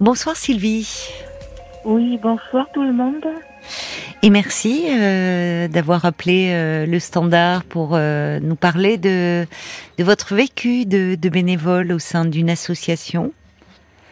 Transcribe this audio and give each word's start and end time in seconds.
Bonsoir 0.00 0.36
Sylvie. 0.36 1.08
Oui, 1.84 2.18
bonsoir 2.22 2.66
tout 2.74 2.82
le 2.82 2.92
monde. 2.92 3.24
Et 4.22 4.30
merci 4.30 4.84
euh, 4.90 5.68
d'avoir 5.68 6.04
appelé 6.04 6.50
euh, 6.52 6.86
le 6.86 6.98
standard 6.98 7.64
pour 7.64 7.90
euh, 7.92 8.38
nous 8.40 8.56
parler 8.56 8.98
de, 8.98 9.46
de 9.98 10.04
votre 10.04 10.34
vécu 10.34 10.84
de, 10.84 11.14
de 11.14 11.28
bénévole 11.28 11.92
au 11.92 11.98
sein 11.98 12.24
d'une 12.24 12.50
association. 12.50 13.32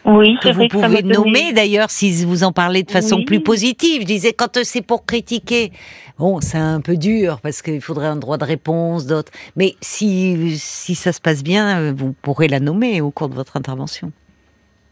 Oui, 0.07 0.37
Que 0.43 0.51
vous 0.51 0.69
que 0.69 0.77
pouvez 0.77 1.03
nommer 1.03 1.53
d'ailleurs 1.55 1.91
si 1.91 2.25
vous 2.25 2.45
en 2.45 2.53
parlez 2.53 2.82
de 2.82 2.91
façon 2.91 3.16
Oui. 3.16 3.25
plus 3.25 3.43
positive. 3.43 4.03
Je 4.03 4.07
disais 4.07 4.32
quand 4.35 4.59
c'est 4.62 4.82
pour 4.82 5.07
critiquer, 5.07 5.73
bon 6.19 6.41
c'est 6.43 6.59
un 6.59 6.82
peu 6.82 6.96
dur 6.98 7.41
parce 7.43 7.62
qu'il 7.62 7.80
faudrait 7.80 8.07
un 8.09 8.16
droit 8.16 8.37
de 8.37 8.45
réponse, 8.45 9.07
d'autres. 9.07 9.32
Mais 9.57 9.75
si, 9.80 10.59
si 10.59 10.95
ça 10.95 11.12
se 11.12 11.21
passe 11.23 11.43
bien, 11.43 11.93
vous 11.93 12.12
pourrez 12.21 12.48
la 12.48 12.61
nommer 12.61 13.01
au 13.01 13.11
cours 13.11 13.30
de 13.30 13.35
votre 13.35 13.57
intervention. 13.57 14.12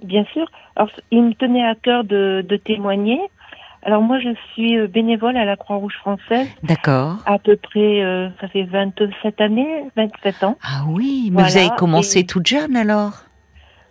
Bien 0.02 0.24
sûr. 0.32 0.46
Alors, 0.76 0.90
il 1.10 1.22
me 1.22 1.34
tenait 1.34 1.64
à 1.64 1.74
cœur 1.74 2.04
de, 2.04 2.44
de 2.48 2.56
témoigner. 2.56 3.20
Alors 3.84 4.00
moi, 4.02 4.20
je 4.20 4.28
suis 4.52 4.78
euh, 4.78 4.86
bénévole 4.86 5.36
à 5.36 5.44
la 5.44 5.56
Croix-Rouge 5.56 5.96
française, 5.96 6.46
D'accord. 6.62 7.16
à 7.26 7.38
peu 7.40 7.56
près, 7.56 8.02
euh, 8.04 8.28
ça 8.40 8.46
fait 8.48 8.62
27 8.62 9.40
années, 9.40 9.84
27 9.96 10.44
ans. 10.44 10.56
Ah 10.62 10.84
oui, 10.88 11.30
mais 11.32 11.42
vous 11.42 11.56
avez 11.56 11.70
commencé 11.76 12.20
et- 12.20 12.26
toute 12.26 12.46
jeune 12.46 12.76
alors? 12.76 13.24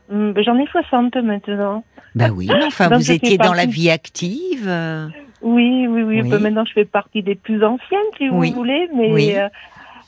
Hum, 0.10 0.34
J'en 0.46 0.58
ai 0.58 0.66
60 0.68 1.16
maintenant. 1.18 1.84
Bah 2.16 2.28
oui, 2.34 2.50
enfin 2.66 2.90
Donc, 2.90 3.00
vous 3.00 3.12
étiez 3.12 3.38
dans 3.38 3.54
la 3.54 3.66
vie 3.66 3.90
active. 3.90 4.66
euh, 4.68 5.08
Oui, 5.42 5.88
oui, 5.90 6.04
oui. 6.04 6.22
Oui. 6.22 6.30
bah, 6.30 6.40
maintenant, 6.40 6.66
je 6.66 6.74
fais 6.74 6.86
partie 6.86 7.22
des 7.24 7.36
plus 7.36 7.64
anciennes, 7.64 8.00
si 8.18 8.28
vous 8.30 8.42
voulez, 8.54 8.90
mais 8.96 9.12
Oui. 9.12 9.34
euh, 9.38 9.48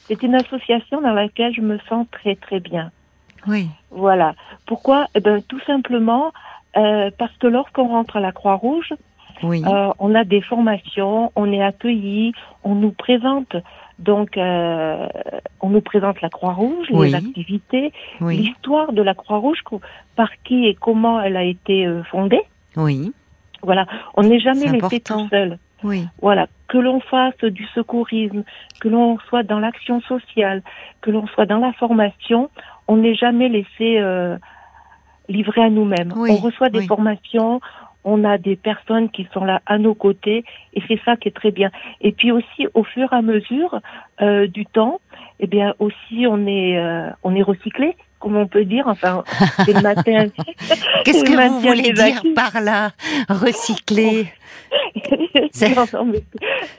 c'est 0.07 0.21
une 0.23 0.35
association 0.35 1.01
dans 1.01 1.13
laquelle 1.13 1.53
je 1.53 1.61
me 1.61 1.77
sens 1.89 2.05
très, 2.11 2.35
très 2.35 2.59
bien. 2.61 2.91
Oui. 3.47 3.67
Voilà. 3.91 4.35
Pourquoi? 4.65 5.07
Eh 5.15 5.19
ben, 5.19 5.41
Tout 5.41 5.59
simplement 5.61 6.31
euh, 6.75 7.11
parce 7.17 7.35
que 7.37 7.47
lorsqu'on 7.47 7.87
rentre 7.87 8.17
à 8.17 8.19
la 8.19 8.31
Croix-Rouge, 8.31 8.93
Oui. 9.43 9.61
Euh, 9.65 9.91
on 9.99 10.15
a 10.15 10.23
des 10.23 10.41
formations, 10.41 11.31
on 11.35 11.51
est 11.51 11.61
accueillis, 11.61 12.33
on 12.63 12.75
nous 12.75 12.91
présente 12.91 13.55
donc 13.99 14.37
euh, 14.37 15.07
on 15.61 15.69
nous 15.69 15.81
présente 15.81 16.21
la 16.21 16.29
Croix-Rouge, 16.29 16.87
Oui. 16.91 17.09
les 17.09 17.15
activités, 17.15 17.93
oui. 18.21 18.37
l'histoire 18.37 18.91
de 18.91 19.01
la 19.01 19.13
Croix-Rouge, 19.13 19.59
par 20.15 20.29
qui 20.43 20.65
et 20.65 20.73
comment 20.73 21.21
elle 21.21 21.37
a 21.37 21.43
été 21.43 21.87
fondée. 22.09 22.41
Oui. 22.75 23.13
Voilà, 23.61 23.85
on 24.15 24.23
n'est 24.23 24.39
jamais 24.39 24.67
laissé 24.67 24.99
tout 24.99 25.27
seul. 25.29 25.57
Oui. 25.83 26.07
Voilà, 26.21 26.47
que 26.67 26.77
l'on 26.77 26.99
fasse 26.99 27.37
du 27.43 27.65
secourisme, 27.75 28.43
que 28.79 28.87
l'on 28.87 29.19
soit 29.29 29.43
dans 29.43 29.59
l'action 29.59 30.01
sociale, 30.01 30.61
que 31.01 31.11
l'on 31.11 31.27
soit 31.27 31.45
dans 31.45 31.59
la 31.59 31.73
formation, 31.73 32.49
on 32.87 32.97
n'est 32.97 33.15
jamais 33.15 33.49
laissé 33.49 33.99
euh, 33.99 34.37
livré 35.29 35.61
à 35.61 35.69
nous-mêmes. 35.69 36.13
Oui, 36.15 36.31
on 36.31 36.37
reçoit 36.37 36.69
des 36.69 36.79
oui. 36.79 36.87
formations, 36.87 37.61
on 38.03 38.23
a 38.23 38.37
des 38.37 38.55
personnes 38.55 39.09
qui 39.09 39.27
sont 39.33 39.45
là 39.45 39.61
à 39.65 39.77
nos 39.77 39.93
côtés, 39.93 40.43
et 40.73 40.81
c'est 40.87 40.99
ça 41.05 41.15
qui 41.15 41.29
est 41.29 41.35
très 41.35 41.51
bien. 41.51 41.69
Et 42.01 42.11
puis 42.11 42.31
aussi, 42.31 42.67
au 42.73 42.83
fur 42.83 43.11
et 43.11 43.15
à 43.15 43.21
mesure 43.21 43.79
euh, 44.21 44.47
du 44.47 44.65
temps, 44.65 44.99
eh 45.39 45.47
bien 45.47 45.73
aussi 45.79 46.25
on 46.27 46.45
est 46.45 46.77
euh, 46.77 47.09
on 47.23 47.35
est 47.35 47.43
recyclé, 47.43 47.95
comme 48.19 48.35
on 48.35 48.47
peut 48.47 48.65
dire. 48.65 48.87
Enfin, 48.87 49.23
c'est 49.65 49.73
le 49.73 49.81
matin. 49.81 50.27
Qu'est-ce 51.05 51.23
que 51.23 51.47
vous 51.49 51.59
voulez 51.59 51.93
dire 51.93 52.21
par 52.35 52.61
là 52.61 52.91
Recycler 53.29 54.27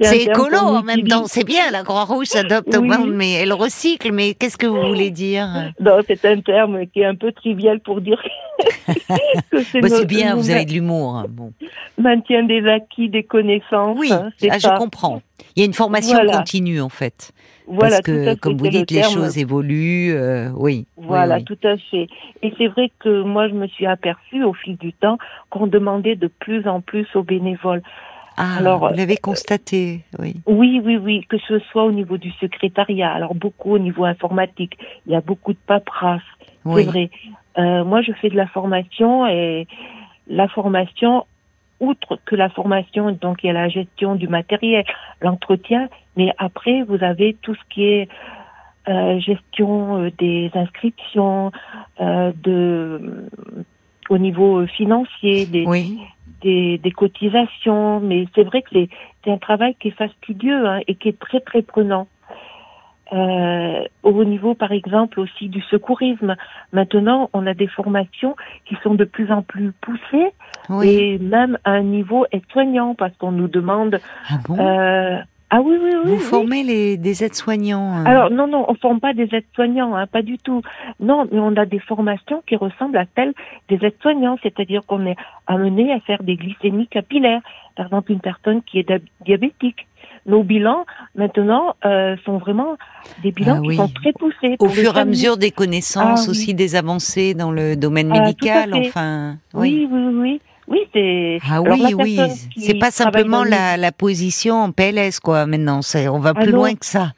C'est- 0.01 0.23
écolo 0.25 0.59
en 0.59 0.83
même 0.83 1.07
temps. 1.07 1.25
C'est 1.27 1.45
bien, 1.45 1.71
la 1.71 1.83
Croix-Rouge 1.83 2.27
s'adopte 2.27 2.75
au 2.77 2.81
Oui. 2.81 2.89
monde, 2.89 3.11
mais 3.13 3.33
elle 3.33 3.53
recycle. 3.53 4.13
Mais 4.13 4.35
qu'est-ce 4.35 4.57
que 4.57 4.67
vous 4.67 4.81
voulez 4.89 5.11
dire? 5.11 5.47
Non, 5.81 5.99
c'est 6.07 6.25
un 6.25 6.41
terme 6.41 6.87
qui 6.87 7.01
est 7.01 7.05
un 7.07 7.15
peu 7.15 7.33
trivial 7.33 7.81
pour 7.81 8.01
dire 8.01 8.21
c'est 9.73 9.81
Bah, 9.81 10.05
bien, 10.05 10.35
vous 10.37 10.51
avez 10.51 10.65
de 10.65 10.73
l'humour. 10.73 11.17
hein. 11.17 11.27
Bon. 11.29 11.53
maintien 11.99 12.43
des 12.45 12.67
acquis, 12.69 13.09
des 13.09 13.23
connaissances. 13.23 13.97
Oui, 13.99 14.13
hein, 14.13 14.31
ah, 14.51 14.59
je 14.59 14.77
comprends. 14.79 15.23
Il 15.57 15.61
y 15.61 15.63
a 15.63 15.67
une 15.67 15.75
formation 15.75 16.15
Voilà. 16.15 16.39
continue 16.39 16.81
en 16.81 16.89
fait. 16.89 17.33
Voilà, 17.67 17.97
parce 17.97 18.03
que, 18.03 18.35
comme 18.35 18.57
vous 18.59 18.65
le 18.65 18.71
dites, 18.71 18.91
les 18.91 19.01
terme. 19.01 19.15
choses 19.15 19.39
évoluent. 19.39 20.13
euh, 20.15 20.51
oui. 20.55 20.87
oui, 20.99 21.05
Voilà, 21.07 21.37
oui. 21.37 21.45
tout 21.45 21.57
à 21.65 21.77
fait. 21.79 22.09
Et 22.43 22.53
c'est 22.59 22.67
vrai 22.69 22.91
que 22.99 23.23
moi, 23.23 23.49
je 23.49 23.55
me 23.55 23.67
suis 23.69 23.87
aperçue 23.87 24.45
au 24.45 24.53
fil 24.53 24.77
du 24.77 24.93
temps 24.93 25.17
qu'on 25.49 25.67
demandait 25.67 26.15
de 26.17 26.27
plus 26.27 26.69
en 26.69 26.81
plus 26.83 27.07
aux 27.15 27.23
bénévoles. 27.23 27.83
Ah, 28.37 28.57
Alors, 28.59 28.89
vous 28.91 28.97
l'avez 28.97 29.17
constaté, 29.17 30.01
oui. 30.19 30.35
Oui, 30.47 30.81
oui, 30.85 30.97
oui, 30.97 31.25
que 31.29 31.37
ce 31.49 31.59
soit 31.71 31.85
au 31.85 31.93
niveau 31.93 32.19
du 32.19 32.33
secrétariat, 32.33 33.11
alors 33.13 33.35
beaucoup 33.35 33.71
au 33.75 33.79
niveau 33.79 34.05
informatique, 34.05 34.77
il 35.07 35.13
y 35.13 35.17
a 35.17 35.21
beaucoup 35.21 35.53
de 35.53 35.59
paperasse, 35.67 36.21
Oui. 36.65 36.83
c'est 36.83 36.91
vrai. 36.91 37.11
Euh, 37.59 37.85
moi, 37.85 38.03
je 38.03 38.13
fais 38.13 38.29
de 38.29 38.37
la 38.37 38.47
formation 38.47 39.27
et 39.27 39.67
la 40.27 40.49
formation, 40.49 41.27
outre 41.81 42.19
que 42.25 42.35
la 42.35 42.49
formation, 42.49 43.13
donc 43.13 43.43
il 43.43 43.49
y 43.49 43.51
a 43.51 43.53
la 43.53 43.69
gestion 43.69 44.15
du 44.15 44.29
matériel, 44.29 44.85
l'entretien, 45.21 45.89
mais 46.17 46.33
après, 46.39 46.83
vous 46.83 47.03
avez 47.03 47.35
tout 47.43 47.55
ce 47.55 47.61
qui 47.71 47.85
est 47.85 48.09
euh, 48.89 49.19
gestion 49.19 49.99
euh, 49.99 50.11
des 50.19 50.51
inscriptions, 50.55 51.53
euh, 52.01 52.33
de 52.43 53.29
au 54.11 54.19
niveau 54.19 54.67
financier, 54.67 55.47
des, 55.47 55.65
Oui. 55.67 55.99
des, 56.43 56.77
des 56.77 56.91
cotisations, 56.91 58.01
mais 58.01 58.27
c'est 58.35 58.43
vrai 58.43 58.61
que 58.61 58.69
c'est 58.73 58.89
c'est 59.25 59.33
un 59.33 59.39
travail 59.39 59.75
qui 59.81 59.89
est 59.89 59.97
fastidieux 59.97 60.67
hein, 60.67 60.81
et 60.87 60.95
qui 60.97 61.09
est 61.09 61.19
très 61.19 61.41
très 61.41 61.63
prenant. 61.63 62.07
Euh, 63.13 63.85
au 64.03 64.25
niveau, 64.25 64.55
par 64.55 64.73
exemple, 64.73 65.21
aussi 65.21 65.49
du 65.49 65.61
secourisme. 65.63 66.37
Maintenant, 66.73 67.29
on 67.33 67.47
a 67.47 67.55
des 67.55 67.67
formations 67.67 68.35
qui 68.65 68.77
sont 68.83 68.95
de 68.95 69.05
plus 69.05 69.31
en 69.31 69.43
plus 69.43 69.73
poussées 69.81 70.33
Oui. 70.71 70.89
et 70.89 71.19
même 71.19 71.59
à 71.65 71.73
un 71.73 71.83
niveau 71.83 72.25
aide-soignant 72.33 72.95
parce 72.95 73.15
qu'on 73.17 73.33
nous 73.33 73.49
demande. 73.49 74.01
Ah 74.31 74.35
bon? 74.47 74.59
Euh, 74.59 75.19
ah 75.51 75.61
oui, 75.61 75.77
oui, 75.81 75.91
oui. 75.95 76.01
Vous 76.07 76.15
oui. 76.15 76.21
formez 76.21 76.63
les, 76.65 76.97
des 76.97 77.23
aides-soignants 77.23 77.93
hein? 77.93 78.05
Alors 78.07 78.31
non, 78.31 78.49
non, 78.49 78.65
on 78.69 78.75
forme 78.75 78.99
pas 78.99 79.13
des 79.13 79.29
aides-soignants, 79.33 79.95
hein, 79.95 80.07
pas 80.07 80.23
du 80.23 80.39
tout. 80.39 80.63
Non, 80.99 81.29
mais 81.31 81.39
on 81.39 81.55
a 81.57 81.67
des 81.67 81.79
formations 81.79 82.43
qui 82.47 82.57
ressemblent 82.57 82.97
à 82.97 83.05
celles 83.15 83.35
des 83.69 83.79
aides-soignants, 83.85 84.37
c'est-à-dire 84.43 84.85
qu'on 84.87 85.07
est 85.07 85.17
amené 85.47 85.93
à 85.93 86.01
faire 86.01 86.23
des 86.23 86.37
glycémies 86.37 86.89
capillaires. 86.89 87.43
Par 87.77 87.87
exemple, 87.87 88.13
une 88.13 88.21
personne 88.21 88.63
qui 88.63 88.79
est 88.79 88.93
diabétique. 89.25 89.87
Nos 90.27 90.43
bilans, 90.43 90.87
maintenant, 91.15 91.75
euh, 91.85 92.17
sont 92.25 92.39
vraiment 92.39 92.77
des 93.23 93.31
bilans 93.31 93.61
Ah 93.63 93.69
qui 93.69 93.77
sont 93.77 93.89
très 93.89 94.13
poussés. 94.13 94.57
Au 94.59 94.69
fur 94.69 94.97
et 94.97 95.01
à 95.01 95.05
mesure 95.05 95.37
des 95.37 95.51
connaissances, 95.51 96.21
Ah 96.21 96.25
oui. 96.25 96.31
aussi 96.31 96.55
des 96.55 96.77
avancées 96.77 97.35
dans 97.35 97.51
le 97.51 97.77
domaine 97.77 98.11
Ah, 98.15 98.21
médical, 98.21 98.73
enfin. 98.75 99.37
Oui, 99.53 99.87
oui, 99.91 100.01
oui, 100.07 100.15
oui. 100.21 100.41
Oui, 100.67 100.79
c'est. 100.95 101.39
Ah 101.49 101.57
Alors, 101.57 101.77
oui, 101.79 101.95
oui. 101.95 102.19
C'est 102.57 102.79
pas 102.79 102.91
simplement 102.91 103.45
la, 103.45 103.77
la 103.77 103.93
position 103.93 104.63
en 104.63 104.73
PLS, 104.73 105.21
quoi, 105.21 105.45
maintenant. 105.47 105.83
C'est, 105.83 106.09
on 106.09 106.19
va 106.21 106.33
Ah 106.35 106.41
plus 106.43 106.53
non. 106.53 106.59
loin 106.59 106.75
que 106.75 106.87
ça. 106.87 107.13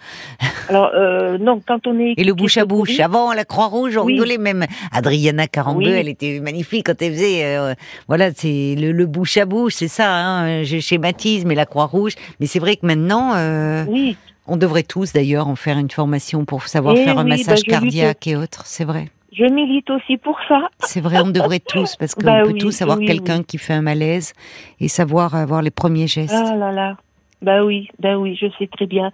Alors, 0.69 0.91
euh, 0.95 1.39
non, 1.39 1.61
quand 1.67 1.87
on 1.87 1.99
est. 2.01 2.15
Et 2.17 2.25
le 2.25 2.34
bouche 2.34 2.57
à 2.57 2.65
bouche. 2.65 2.99
Avant, 2.99 3.33
la 3.33 3.45
Croix-Rouge, 3.45 3.97
on 3.97 4.05
Oui. 4.05 4.15
rigolait 4.15 4.39
même. 4.39 4.67
Adriana 4.93 5.47
42, 5.47 5.79
Oui. 5.87 5.93
elle 5.97 6.09
était 6.09 6.41
magnifique 6.41 6.87
quand 6.87 7.01
elle 7.01 7.12
faisait, 7.12 7.45
euh, 7.45 7.75
voilà, 8.09 8.31
c'est 8.34 8.75
le, 8.79 8.91
le 8.93 9.07
bouche 9.07 9.37
à 9.37 9.45
bouche, 9.45 9.75
c'est 9.75 9.89
ça, 9.89 10.13
hein. 10.13 10.65
Je 10.65 10.78
schématise, 10.81 11.45
mais 11.45 11.55
la 11.55 11.67
Croix-Rouge. 11.67 12.15
Mais 12.41 12.47
c'est 12.47 12.59
vrai 12.59 12.77
que 12.77 12.84
maintenant, 12.87 13.33
euh, 13.37 13.84
Oui, 13.89 14.17
on 14.49 14.57
devrait 14.57 14.83
tous 14.83 15.13
d'ailleurs 15.13 15.47
en 15.49 15.55
faire 15.57 15.78
une 15.78 15.91
formation 15.91 16.45
pour 16.45 16.67
savoir 16.67 16.95
Eh 16.99 17.05
faire 17.05 17.19
un 17.19 17.25
massage 17.25 17.61
bah, 17.67 17.71
cardiaque 17.73 18.27
et 18.27 18.34
autres. 18.37 18.63
C'est 18.67 18.84
vrai. 18.84 19.09
Je 19.37 19.45
milite 19.45 19.89
aussi 19.91 20.17
pour 20.17 20.39
ça. 20.49 20.69
C'est 20.81 21.01
vrai, 21.01 21.19
on 21.23 21.29
devrait 21.31 21.61
tous, 21.61 21.97
parce 21.97 22.15
qu'on 22.15 22.23
Bah 22.27 22.43
peut 22.45 22.53
oui, 22.53 22.59
tous 22.59 22.81
avoir 22.83 22.99
oui, 22.99 23.07
quelqu'un 23.07 23.43
qui 23.43 23.59
fait 23.59 23.75
un 23.75 23.83
malaise 23.83 24.33
et 24.81 24.89
savoir 24.89 25.35
avoir 25.35 25.63
les 25.63 25.71
premiers 25.71 26.07
gestes. 26.07 26.35
Ah 26.35 26.57
là 26.57 26.73
là. 26.73 26.97
Bah 27.43 27.65
oui, 27.65 27.89
bah 27.99 28.17
oui, 28.19 28.35
je 28.41 28.47
sais 28.59 28.67
très 28.67 28.87
bien. 28.87 29.11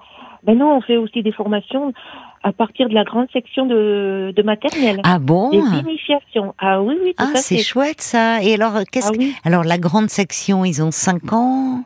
Maintenant, 0.47 0.77
on 0.77 0.81
fait 0.81 0.97
aussi 0.97 1.23
des 1.23 1.33
formations 1.33 1.93
à 2.45 2.53
partir 2.53 2.89
de 2.89 2.95
la 2.95 3.05
grande 3.05 3.27
section 3.33 3.67
de, 3.67 4.33
de 4.35 4.43
maternelle. 4.43 5.01
Ah 5.05 5.19
bon 5.19 5.51
Des 5.51 5.59
initiations. 5.79 6.55
Ah 6.59 6.83
oui, 6.83 6.97
oui, 7.03 7.15
tout 7.17 7.25
Ah, 7.25 7.37
c'est 7.37 7.59
chouette 7.63 8.01
ça. 8.01 8.43
Et 8.43 8.55
alors, 8.55 8.75
qu'est-ce 8.91 9.09
Ah 9.09 9.13
que- 9.13 9.19
oui, 9.19 9.35
alors 9.45 9.63
la 9.65 9.79
grande 9.79 10.09
section, 10.11 10.65
ils 10.65 10.83
ont 10.83 10.91
5 10.93 11.33
ans? 11.33 11.85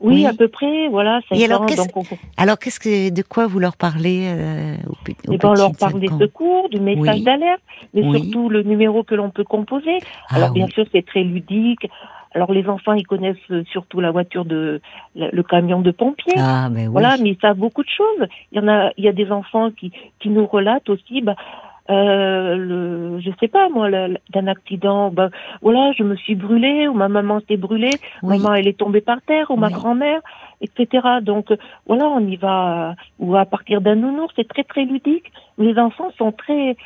Oui, 0.00 0.26
à 0.26 0.32
peu 0.32 0.48
près, 0.48 0.88
voilà, 0.88 1.20
Et 1.30 1.44
alors, 1.44 1.66
qu'est-ce- 1.66 1.88
Alors, 2.36 2.58
qu'est-ce 2.58 2.80
que, 2.80 3.10
de 3.10 3.22
quoi 3.22 3.46
vous 3.46 3.58
leur 3.58 3.76
parlez 3.76 4.26
euh, 4.26 4.76
aux, 4.88 4.92
aux 4.92 5.32
eh 5.32 5.36
ben, 5.36 5.48
on 5.50 5.54
leur 5.54 5.72
parle 5.76 6.00
des 6.00 6.08
secours, 6.08 6.68
du 6.70 6.80
message 6.80 7.18
Oui. 7.18 7.22
d'alerte, 7.22 7.60
mais 7.92 8.02
Oui. 8.02 8.22
surtout 8.22 8.48
le 8.48 8.62
numéro 8.62 9.02
que 9.02 9.14
l'on 9.14 9.30
peut 9.30 9.44
composer. 9.44 9.98
Ah 10.30 10.36
Alors, 10.36 10.52
bien 10.52 10.68
sûr, 10.68 10.86
c'est 10.92 11.04
très 11.04 11.22
ludique. 11.22 11.88
Alors, 12.34 12.50
les 12.52 12.66
enfants, 12.66 12.94
ils 12.94 13.06
connaissent 13.06 13.36
euh, 13.50 13.62
surtout 13.70 14.00
la 14.00 14.10
voiture 14.10 14.46
de, 14.46 14.80
le, 15.14 15.42
camion 15.42 15.82
de 15.82 15.90
pompiers. 15.90 16.32
Ah, 16.38 16.68
ben 16.70 16.86
oui. 16.86 16.92
Voilà, 16.92 17.16
mais 17.18 17.30
ils 17.30 17.38
savent 17.38 17.58
beaucoup 17.58 17.82
de 17.82 17.90
choses. 17.90 18.26
Il 18.52 18.58
y 18.58 18.60
en 18.64 18.68
a, 18.68 18.90
il 18.96 19.04
y 19.04 19.08
a 19.08 19.12
des 19.12 19.30
enfants 19.30 19.70
qui, 19.70 19.92
qui 20.18 20.30
nous 20.30 20.46
relatent 20.46 20.88
aussi, 20.88 21.20
bah, 21.20 21.36
euh, 21.90 22.56
le, 22.56 23.20
je 23.20 23.30
sais 23.40 23.48
pas 23.48 23.68
moi, 23.68 23.90
d'un 23.90 24.46
accident. 24.46 25.10
Bah, 25.10 25.30
voilà, 25.62 25.92
je 25.98 26.02
me 26.02 26.16
suis 26.16 26.34
brûlée, 26.34 26.88
ou 26.88 26.94
ma 26.94 27.08
maman 27.08 27.40
s'est 27.48 27.56
brûlée, 27.56 27.96
Oui. 28.22 28.38
maman 28.38 28.54
elle 28.54 28.68
est 28.68 28.78
tombée 28.78 29.00
par 29.00 29.20
terre, 29.22 29.50
ou 29.50 29.56
ma 29.56 29.70
grand-mère, 29.70 30.20
etc. 30.60 31.06
Donc 31.22 31.50
euh, 31.50 31.56
voilà, 31.86 32.06
on 32.06 32.20
y 32.20 32.36
va, 32.36 32.94
ou 33.18 33.36
à 33.36 33.44
partir 33.44 33.80
d'un 33.80 33.96
nounours, 33.96 34.32
c'est 34.36 34.48
très 34.48 34.64
très 34.64 34.84
ludique. 34.84 35.32
Les 35.58 35.78
enfants 35.78 36.10
sont 36.18 36.32
très 36.32 36.76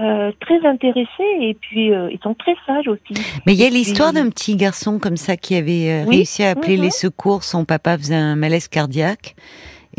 euh, 0.00 0.30
très 0.40 0.64
intéressés 0.64 1.08
et 1.40 1.54
puis 1.60 1.92
euh, 1.92 2.08
ils 2.12 2.20
sont 2.20 2.34
très 2.34 2.54
sages 2.66 2.86
aussi. 2.86 3.20
Mais 3.46 3.54
il 3.54 3.58
y 3.58 3.64
a 3.64 3.68
l'histoire 3.68 4.12
d'un 4.12 4.30
petit 4.30 4.54
garçon 4.54 5.00
comme 5.00 5.16
ça 5.16 5.36
qui 5.36 5.56
avait 5.56 5.90
euh, 5.90 6.04
Oui, 6.06 6.18
réussi 6.18 6.44
à 6.44 6.50
appeler 6.50 6.76
mhm. 6.76 6.84
les 6.84 6.90
secours. 6.90 7.42
Son 7.42 7.64
papa 7.64 7.98
faisait 7.98 8.14
un 8.14 8.36
malaise 8.36 8.68
cardiaque. 8.68 9.34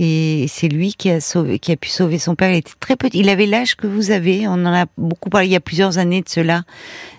Et 0.01 0.46
c'est 0.48 0.69
lui 0.69 0.94
qui 0.94 1.10
a 1.10 1.19
sauvé, 1.19 1.60
qui 1.60 1.74
a 1.74 1.75
pu 1.75 1.90
sauver 1.90 2.19
son 2.19 2.34
père. 2.36 2.50
Il 2.51 2.56
était 2.57 2.72
très 2.80 2.96
petit. 2.96 3.19
Il 3.19 3.28
avait 3.28 3.46
l'âge 3.46 3.75
que 3.75 3.86
vous 3.86 4.12
avez. 4.12 4.48
On 4.48 4.54
en 4.54 4.74
a 4.74 4.86
beaucoup 4.98 5.30
parlé 5.30 5.48
il 5.48 5.51
y 5.51 5.57
a 5.57 5.60
plusieurs 5.60 5.98
années 5.98 6.22
de 6.22 6.30
cela 6.30 6.62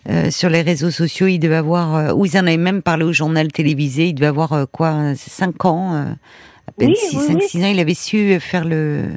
euh, 0.08 0.30
sur 0.30 0.48
les 0.48 0.62
réseaux 0.62 0.90
sociaux. 0.90 1.26
Il 1.26 1.38
devait 1.40 1.56
avoir, 1.56 1.94
euh, 1.94 2.12
ou 2.14 2.24
ils 2.24 2.36
en 2.38 2.46
avaient 2.46 2.56
même 2.56 2.80
parlé 2.80 3.04
au 3.04 3.12
journal 3.12 3.52
télévisé. 3.52 4.06
Il 4.06 4.14
devait 4.14 4.28
avoir 4.28 4.54
euh, 4.54 4.64
quoi, 4.64 4.92
euh, 4.92 5.14
cinq 5.14 5.66
ans, 5.66 5.92
à 5.92 6.72
peine 6.78 6.88
Oui, 6.88 6.96
six, 6.96 7.16
oui, 7.18 7.22
cinq, 7.26 7.34
oui. 7.36 7.42
six 7.48 7.62
ans. 7.62 7.68
Il 7.70 7.80
avait 7.80 7.92
su 7.92 8.40
faire 8.40 8.64
le 8.64 9.10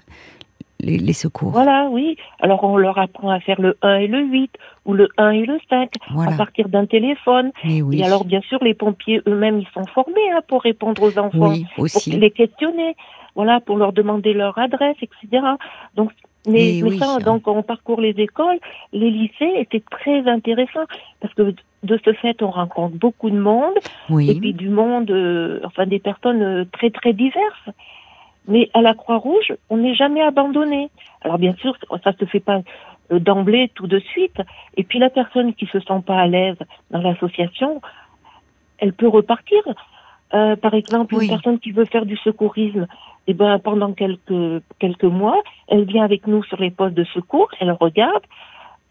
les, 0.81 0.98
les 0.98 1.13
secours. 1.13 1.51
Voilà, 1.51 1.88
oui. 1.89 2.18
Alors 2.42 2.65
on 2.65 2.75
leur 2.75 2.98
apprend 3.00 3.30
à 3.30 3.39
faire 3.39 3.62
le 3.62 3.77
1 3.81 3.95
et 4.00 4.07
le 4.07 4.19
8 4.25 4.51
ou 4.86 4.94
le 4.94 5.07
1 5.18 5.30
et 5.30 5.45
le 5.45 5.57
5 5.69 5.89
Voilà. 6.13 6.33
à 6.33 6.36
partir 6.38 6.68
d'un 6.68 6.86
téléphone. 6.86 7.51
Oui. 7.63 8.00
Et 8.00 8.04
alors 8.04 8.25
bien 8.25 8.42
sûr 8.42 8.62
les 8.62 8.74
pompiers 8.74 9.21
eux-mêmes 9.25 9.60
ils 9.60 9.68
sont 9.74 9.86
formés 9.94 10.15
hein, 10.36 10.42
pour 10.50 10.62
répondre 10.62 11.01
aux 11.04 11.18
enfants, 11.18 11.51
oui, 11.51 11.65
pour 11.75 11.86
aussi. 11.86 12.12
les 12.12 12.31
questionner, 12.31 12.98
voilà, 13.35 13.59
pour 13.59 13.77
leur 13.77 13.94
demander 13.94 14.33
leur 14.33 14.57
adresse, 14.57 14.97
etc. 15.01 15.44
Donc 15.95 16.12
mais, 16.47 16.77
Et 16.77 16.83
mais 16.83 16.89
oui. 16.89 17.00
ça, 17.00 17.19
donc 17.19 17.47
on 17.47 17.63
parcourt 17.63 18.01
les 18.01 18.15
écoles, 18.19 18.59
les 18.91 19.09
lycées 19.09 19.53
étaient 19.56 19.83
très 19.89 20.27
intéressants 20.27 20.85
parce 21.21 21.33
que 21.35 21.56
de 21.83 22.00
ce 22.03 22.13
fait 22.13 22.41
on 22.41 22.50
rencontre 22.51 22.95
beaucoup 22.97 23.30
de 23.30 23.38
monde 23.39 23.75
et 23.77 24.13
Oui. 24.13 24.39
puis 24.39 24.53
du 24.53 24.69
monde, 24.69 25.09
euh, 25.09 25.62
enfin 25.63 25.85
des 25.85 26.00
personnes 26.00 26.41
euh, 26.41 26.65
très 26.71 26.89
très 26.89 27.13
diverses. 27.13 27.69
Mais 28.45 28.69
à 28.74 28.81
la 28.81 28.94
Croix-Rouge, 28.94 29.53
on 29.69 29.77
n'est 29.77 29.95
jamais 29.95 30.21
abandonné. 30.21 30.89
Alors 31.21 31.38
bien 31.38 31.53
sûr, 31.56 31.77
ça 32.03 32.12
se 32.12 32.25
fait 32.25 32.41
pas 32.41 32.59
euh, 33.13 33.19
d'emblée, 33.19 33.71
tout 33.74 33.88
de 33.88 34.00
suite. 34.00 34.41
Et 34.75 34.83
puis 34.83 35.00
la 35.00 35.09
personne 35.09 35.53
qui 35.53 35.65
se 35.68 35.79
sent 35.79 36.01
pas 36.06 36.18
à 36.19 36.27
l'aise 36.27 36.57
dans 36.91 37.01
l'association, 37.01 37.81
elle 38.79 38.91
peut 38.91 39.07
repartir. 39.07 39.62
Euh, 40.33 40.56
par 40.56 40.74
exemple, 40.74 41.15
Oui. 41.15 41.25
une 41.25 41.30
personne 41.31 41.59
qui 41.59 41.71
veut 41.71 41.85
faire 41.85 42.06
du 42.06 42.18
secourisme, 42.18 42.88
eh 43.27 43.33
ben 43.33 43.59
pendant 43.59 43.94
quelques 43.94 44.62
quelques 44.80 45.03
mois, 45.03 45.41
elle 45.68 45.85
vient 45.85 46.03
avec 46.03 46.25
nous 46.27 46.44
sur 46.44 46.59
les 46.59 46.71
postes 46.71 46.95
de 46.95 47.03
secours, 47.06 47.50
elle 47.59 47.71
regarde, 47.71 48.24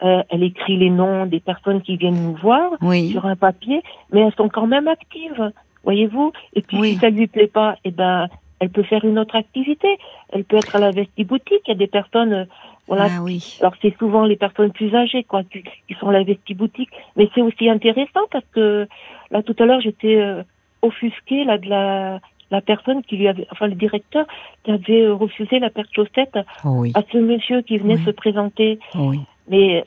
euh, 0.03 0.23
elle 0.31 0.43
écrit 0.45 0.77
les 0.77 0.91
noms 0.91 1.27
des 1.27 1.41
personnes 1.41 1.83
qui 1.83 1.97
viennent 1.97 2.23
nous 2.23 2.37
voir 2.37 2.71
Oui. 2.81 3.11
sur 3.11 3.27
un 3.27 3.37
papier, 3.37 3.83
mais 4.13 4.21
elles 4.21 4.35
sont 4.35 4.49
quand 4.49 4.67
même 4.67 4.89
actives, 4.89 5.53
voyez-vous. 5.85 6.33
Et 6.55 6.63
puis 6.63 6.79
Oui. 6.79 6.93
si 6.95 6.99
ça 6.99 7.11
lui 7.11 7.27
plaît 7.27 7.49
pas, 7.49 7.77
eh 7.85 7.91
ben 7.91 8.29
elle 8.61 8.71
peut 8.71 8.85
faire 8.85 9.05
une 9.05 9.19
autre 9.19 9.35
activité. 9.35 9.99
Elle 10.33 10.45
peut 10.45 10.57
être 10.57 10.77
à 10.77 10.79
la 10.79 10.93
vestiboutique. 10.93 11.63
Il 11.67 11.71
y 11.71 11.73
a 11.73 11.77
des 11.77 11.89
personnes, 11.89 12.33
euh, 12.33 12.45
voilà. 12.87 13.09
Ah 13.11 13.21
oui. 13.23 13.59
Alors 13.61 13.75
c'est 13.83 13.97
souvent 13.99 14.25
les 14.25 14.37
personnes 14.37 14.71
plus 14.71 14.95
âgées, 14.95 15.25
quoi, 15.25 15.43
qui, 15.43 15.65
qui 15.89 15.95
sont 15.99 16.09
à 16.09 16.13
la 16.13 16.23
vestiboutique. 16.23 16.91
Mais 17.17 17.29
c'est 17.35 17.43
aussi 17.43 17.69
intéressant 17.69 18.21
parce 18.31 18.45
que 18.53 18.87
là 19.33 19.43
tout 19.43 19.57
à 19.59 19.67
l'heure 19.67 19.81
j'étais 19.81 20.17
euh, 20.17 20.45
offusquée 20.83 21.45
là 21.45 21.59
de 21.59 21.69
la 21.69 22.21
la 22.51 22.61
personne 22.61 23.03
qui 23.03 23.17
lui 23.17 23.29
avait, 23.29 23.47
enfin 23.51 23.67
le 23.67 23.75
directeur 23.75 24.27
qui 24.63 24.71
avait 24.73 25.09
refusé 25.09 25.59
la 25.59 25.71
paire 25.71 25.87
de 25.87 25.95
chaussettes 25.95 26.39
oui. 26.67 26.93
à 26.95 27.03
ce 27.11 27.17
monsieur 27.17 27.63
qui 27.63 27.79
venait 27.79 27.95
Oui. 27.97 28.05
se 28.05 28.11
présenter. 28.11 28.79
Oui. 28.95 29.21
Mais 29.49 29.85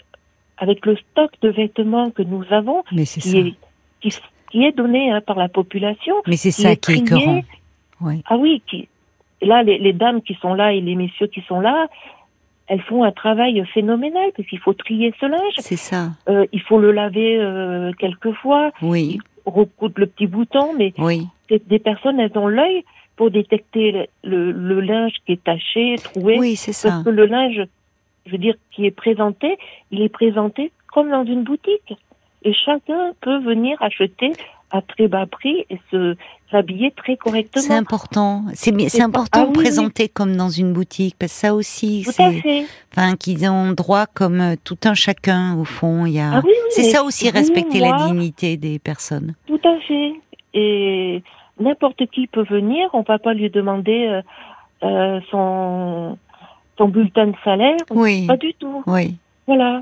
avec 0.58 0.84
le 0.88 0.96
stock 0.98 1.30
de 1.44 1.50
vêtements 1.50 2.10
que 2.10 2.24
nous 2.24 2.44
avons, 2.50 2.84
Mais 2.92 3.04
qui 3.06 3.38
est, 3.38 3.54
qui, 4.02 4.10
qui 4.50 4.64
est 4.66 4.72
donné 4.72 5.12
hein, 5.12 5.22
par 5.22 5.38
la 5.38 5.48
population. 5.48 6.16
Mais 6.26 6.38
c'est 6.38 6.50
qui 6.50 6.62
ça 6.64 6.72
est 6.72 6.78
qui 6.84 6.94
est 6.94 6.98
écœurant. 6.98 7.42
Ah 8.26 8.38
oui, 8.38 8.64
qui, 8.66 8.88
là, 9.44 9.62
les, 9.62 9.78
les 9.78 9.94
dames 9.94 10.24
qui 10.24 10.34
sont 10.42 10.56
là 10.56 10.74
et 10.74 10.82
les 10.82 10.96
messieurs 10.96 11.28
qui 11.28 11.42
sont 11.42 11.60
là, 11.60 11.88
elles 12.68 12.82
font 12.82 13.04
un 13.04 13.12
travail 13.12 13.64
phénoménal 13.76 14.32
parce 14.36 14.50
qu'il 14.50 14.58
faut 14.60 14.74
trier 14.74 15.14
ce 15.20 15.28
linge, 15.28 15.54
C'est 15.60 15.76
ça. 15.78 16.10
euh, 16.30 16.48
il 16.52 16.62
faut 16.62 16.80
le 16.80 16.92
laver 16.92 17.38
euh, 17.40 17.92
quelques 18.00 18.32
fois, 18.34 18.72
Oui. 18.82 19.20
Recoudre 19.46 19.96
le 20.00 20.08
petit 20.08 20.28
bouton, 20.28 20.74
mais 20.78 20.94
Oui. 20.98 21.28
des 21.50 21.80
personnes, 21.80 22.20
elles 22.20 22.38
ont 22.38 22.48
l'œil 22.48 22.84
pour 23.16 23.32
détecter 23.32 23.92
le, 23.92 24.06
le, 24.24 24.52
le 24.52 24.82
linge 24.82 25.14
qui 25.26 25.34
est 25.34 25.44
taché, 25.44 25.96
troué, 26.04 26.38
Oui, 26.38 26.56
c'est 26.56 26.72
parce 26.72 26.96
ça. 26.98 27.02
que 27.06 27.10
le 27.10 27.26
linge, 27.26 27.62
je 28.26 28.32
veux 28.32 28.38
dire, 28.38 28.56
qui 28.72 28.86
est 28.86 28.92
présenté, 28.92 29.58
il 29.92 30.02
est 30.02 30.10
présenté 30.10 30.72
comme 30.94 31.10
dans 31.10 31.24
une 31.26 31.44
boutique. 31.44 31.94
Et 32.44 32.54
chacun 32.54 33.12
peut 33.22 33.40
venir 33.40 33.82
acheter 33.82 34.32
à 34.72 34.82
très 34.82 35.08
bas 35.08 35.26
prix 35.26 35.66
et 35.70 35.80
se 35.92 36.16
s'habiller 36.52 36.92
très 36.92 37.18
correctement. 37.18 37.76
important. 37.76 38.44
C'est 38.54 38.72
bien- 38.72 38.88
c'est 38.90 39.00
pas- 39.00 39.06
important 39.06 39.40
ah 39.42 39.46
de 39.46 39.50
oui, 39.50 39.54
oui. 39.58 39.64
présenter 39.64 40.10
comme 40.10 40.36
dans 40.36 40.50
une 40.50 40.74
boutique 40.74 41.16
parce 41.20 41.32
que 41.34 41.38
ça 41.40 41.54
aussi, 41.56 42.04
c'est, 42.04 42.66
enfin, 42.92 43.16
qu'ils 43.16 43.48
ont 43.50 43.72
droit 43.72 44.06
comme 44.14 44.42
euh, 44.42 44.56
tout 44.64 44.78
un 44.86 44.94
chacun 44.94 45.56
au 45.58 45.66
fond. 45.66 46.06
Il 46.06 46.14
y 46.14 46.20
a, 46.20 46.36
Ah 46.38 46.42
oui, 46.44 46.54
c'est 46.70 46.84
ça 46.84 47.04
aussi 47.04 47.30
respecter 47.30 47.80
la 47.80 48.08
dignité 48.08 48.58
des 48.58 48.80
personnes. 48.80 49.34
Tout 49.48 49.60
à 49.64 49.80
fait. 49.88 50.14
Et 50.54 51.24
n'importe 51.60 52.06
qui 52.12 52.28
peut 52.28 52.44
venir. 52.50 52.90
On 52.94 53.02
va 53.02 53.18
pas 53.20 53.34
lui 53.34 53.50
demander 53.50 54.06
euh, 54.08 54.22
euh, 54.84 55.20
son 55.32 56.18
son 56.78 56.88
bulletin 56.90 57.28
de 57.28 57.36
salaire. 57.44 57.78
Oui. 57.92 58.28
Pas 58.28 58.38
du 58.38 58.54
tout. 58.56 58.84
Oui. 58.88 59.16
Voilà. 59.48 59.82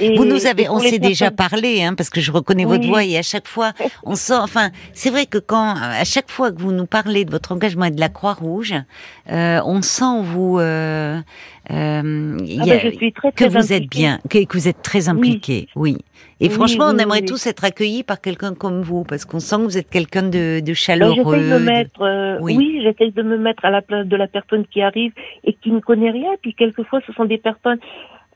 Et- 0.00 0.16
Vous 0.16 0.24
nous 0.24 0.46
avez, 0.46 0.68
on 0.68 0.78
s'est 0.78 0.98
déjà 0.98 1.30
parlé, 1.30 1.82
hein, 1.82 1.94
parce 1.94 2.10
que 2.10 2.20
je 2.20 2.32
reconnais 2.32 2.64
votre 2.64 2.86
voix 2.86 3.04
et 3.04 3.16
à 3.18 3.22
chaque 3.22 3.46
fois, 3.46 3.72
on 4.04 4.14
sent, 4.14 4.34
enfin, 4.40 4.70
c'est 4.94 5.10
vrai 5.10 5.26
que 5.26 5.38
quand, 5.38 5.74
à 5.76 6.04
chaque 6.04 6.30
fois 6.30 6.50
que 6.52 6.60
vous 6.60 6.72
nous 6.72 6.86
parlez 6.86 7.24
de 7.24 7.30
votre 7.30 7.52
engagement 7.52 7.84
et 7.86 7.90
de 7.90 8.00
la 8.00 8.08
Croix-Rouge, 8.08 8.74
euh, 9.30 9.60
on 9.64 9.82
sent 9.82 10.04
en 10.04 10.22
vous, 10.22 10.58
euh, 10.58 11.20
euh, 11.70 12.36
Ah 12.40 12.44
y 12.44 12.60
a- 12.70 12.76
ben, 12.76 12.80
je 12.82 12.96
suis 12.96 13.12
très, 13.12 13.32
que 13.32 13.44
vous 13.44 13.72
êtes 13.72 13.88
bien, 13.88 14.18
que, 14.28 14.44
que 14.44 14.56
vous 14.58 14.68
êtes 14.68 14.82
très 14.82 15.08
impliqué, 15.08 15.68
oui. 15.76 15.98
Et 16.42 16.48
Oui, 16.48 16.54
franchement, 16.54 16.86
on 16.92 16.96
aimerait 16.98 17.20
tous 17.22 17.46
être 17.46 17.64
accueillis 17.64 18.02
par 18.02 18.20
quelqu'un 18.20 18.54
comme 18.54 18.80
vous, 18.80 19.04
parce 19.04 19.26
qu'on 19.26 19.40
sent 19.40 19.56
que 19.56 19.62
vous 19.62 19.78
êtes 19.78 19.90
quelqu'un 19.90 20.22
de, 20.22 20.60
de 20.60 20.66
Ben, 20.66 20.74
chaleureux. 20.74 21.14
j'essaye 21.36 21.50
de 21.50 21.54
me 21.54 21.58
de- 21.60 21.64
mettre, 21.64 22.02
euh, 22.02 22.38
Oui. 22.40 22.56
oui, 22.56 22.80
j'essaye 22.82 23.12
de 23.12 23.22
me 23.22 23.36
mettre 23.36 23.64
à 23.66 23.70
la 23.70 23.82
place 23.82 24.06
de 24.06 24.16
la 24.16 24.26
personne 24.26 24.64
qui 24.66 24.80
arrive 24.80 25.12
et 25.44 25.52
qui 25.52 25.70
ne 25.70 25.80
connaît 25.80 26.10
rien. 26.10 26.30
Puis 26.40 26.54
quelquefois, 26.54 27.00
ce 27.06 27.12
sont 27.12 27.26
des 27.26 27.36
personnes 27.38 27.78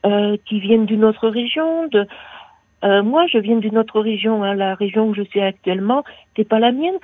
euh, 0.05 0.37
qui 0.45 0.59
viennent 0.59 0.85
d'une 0.85 1.03
autre 1.03 1.27
région. 1.27 1.87
De, 1.87 2.07
euh, 2.83 3.03
moi, 3.03 3.25
je 3.27 3.37
viens 3.37 3.57
d'une 3.57 3.77
autre 3.77 3.99
région. 3.99 4.43
Hein, 4.43 4.53
la 4.55 4.75
région 4.75 5.07
où 5.07 5.13
je 5.15 5.23
suis 5.23 5.41
actuellement, 5.41 6.03
c'est 6.35 6.47
pas 6.47 6.59
la 6.59 6.71
mienne. 6.71 6.97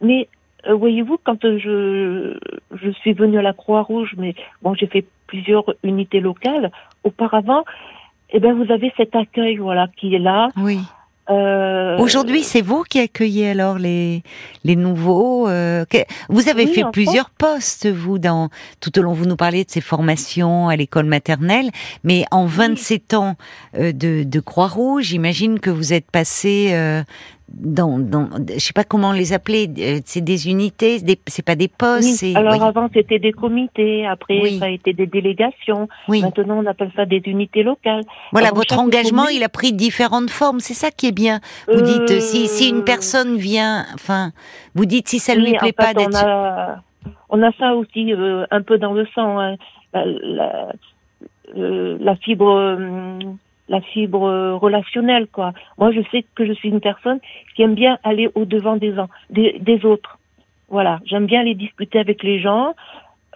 Mais 0.00 0.28
euh, 0.66 0.74
voyez-vous, 0.74 1.18
quand 1.22 1.40
je 1.42 2.36
je 2.74 2.90
suis 2.90 3.12
venue 3.12 3.38
à 3.38 3.42
la 3.42 3.52
Croix-Rouge, 3.52 4.14
mais 4.18 4.34
bon, 4.62 4.74
j'ai 4.74 4.86
fait 4.86 5.04
plusieurs 5.26 5.64
unités 5.82 6.20
locales 6.20 6.70
auparavant. 7.04 7.64
Eh 8.30 8.40
ben, 8.40 8.54
vous 8.54 8.70
avez 8.72 8.92
cet 8.96 9.14
accueil, 9.14 9.56
voilà, 9.56 9.88
qui 9.96 10.14
est 10.14 10.18
là. 10.18 10.48
Oui. 10.56 10.78
Euh, 11.30 11.98
Aujourd'hui, 11.98 12.42
c'est 12.42 12.62
vous 12.62 12.82
qui 12.82 12.98
accueillez 12.98 13.50
alors 13.50 13.78
les 13.78 14.22
les 14.64 14.74
nouveaux. 14.76 15.48
euh, 15.48 15.84
que- 15.84 15.98
vous 16.28 16.48
avez 16.48 16.64
Oui, 16.64 16.72
fait 16.74 16.84
plusieurs 16.92 17.30
postes, 17.30 17.86
vous, 17.86 18.18
dans 18.18 18.48
tout 18.80 18.98
au 18.98 19.02
long. 19.02 19.12
Vous 19.12 19.26
nous 19.26 19.36
parliez 19.36 19.64
de 19.64 19.70
ces 19.70 19.80
formations 19.80 20.68
à 20.68 20.74
l'école 20.76 21.06
maternelle, 21.06 21.70
mais 22.02 22.24
en 22.32 22.46
27 22.46 23.14
ans 23.14 23.36
euh, 23.78 23.92
de, 23.92 24.24
de 24.24 24.40
Croix-Rouge, 24.40 25.04
j'imagine 25.04 25.60
que 25.60 25.70
vous 25.70 25.92
êtes 25.92 26.10
passé 26.10 26.70
euh, 26.72 27.02
dans, 27.54 27.98
dans, 27.98 28.28
je 28.48 28.58
sais 28.58 28.72
pas 28.72 28.84
comment 28.84 29.12
les 29.12 29.32
appeler. 29.32 29.68
euh, 29.78 30.00
C'est 30.04 30.20
des 30.22 30.48
unités, 30.48 30.98
c'est 31.26 31.44
pas 31.44 31.54
des 31.54 31.68
postes. 31.68 32.22
Oui, 32.22 32.34
alors 32.34 32.54
oui, 32.54 32.60
avant 32.62 32.88
c'était 32.92 33.18
des 33.18 33.32
comités, 33.32 34.06
après 34.06 34.40
Oui. 34.42 34.58
ça 34.58 34.66
a 34.66 34.68
été 34.68 34.92
des 34.92 35.06
délégations, 35.06 35.88
maintenant 36.08 36.58
on 36.62 36.66
appelle 36.66 36.90
ça 36.96 37.04
des 37.04 37.22
unités 37.26 37.62
locales. 37.62 38.02
Voilà, 38.32 38.48
Alors, 38.48 38.58
votre 38.58 38.78
engagement, 38.78 39.24
commune- 39.24 39.36
il 39.36 39.44
a 39.44 39.48
pris 39.48 39.72
différentes 39.72 40.30
formes. 40.30 40.60
C'est 40.60 40.74
ça 40.74 40.90
qui 40.90 41.06
est 41.08 41.12
bien. 41.12 41.40
Vous 41.72 41.82
dites 41.82 42.10
Euh, 42.10 42.20
si 42.20 42.48
si 42.48 42.68
une 42.70 42.84
personne 42.84 43.36
vient, 43.36 43.84
enfin, 43.94 44.30
vous 44.74 44.86
dites 44.86 45.08
si 45.08 45.18
ça 45.18 45.34
lui 45.34 45.50
plaît 45.52 45.68
fait, 45.68 45.72
pas 45.72 45.92
on 45.96 45.98
d'être. 46.00 46.24
a, 46.24 46.82
on 47.30 47.42
a 47.42 47.52
ça 47.58 47.74
aussi 47.74 48.12
euh, 48.12 48.44
un 48.50 48.62
peu 48.62 48.78
dans 48.78 48.92
le 48.92 49.06
sang, 49.14 49.38
hein. 49.40 49.56
la, 49.92 50.04
la, 50.06 50.72
euh, 51.56 51.96
la 52.00 52.16
fibre, 52.16 52.50
euh, 52.50 53.18
la 53.68 53.80
fibre 53.80 54.24
euh, 54.24 54.56
relationnelle 54.56 55.26
quoi. 55.28 55.52
Moi 55.78 55.92
je 55.92 56.00
sais 56.10 56.24
que 56.34 56.44
je 56.46 56.52
suis 56.52 56.68
une 56.68 56.80
personne 56.80 57.18
qui 57.54 57.62
aime 57.62 57.74
bien 57.74 57.98
aller 58.04 58.28
au 58.34 58.44
devant 58.44 58.76
des, 58.76 58.94
des, 59.30 59.58
des 59.60 59.84
autres. 59.84 60.18
Voilà, 60.68 61.00
j'aime 61.04 61.26
bien 61.26 61.40
aller 61.40 61.54
discuter 61.54 61.98
avec 61.98 62.22
les 62.22 62.40
gens. 62.40 62.74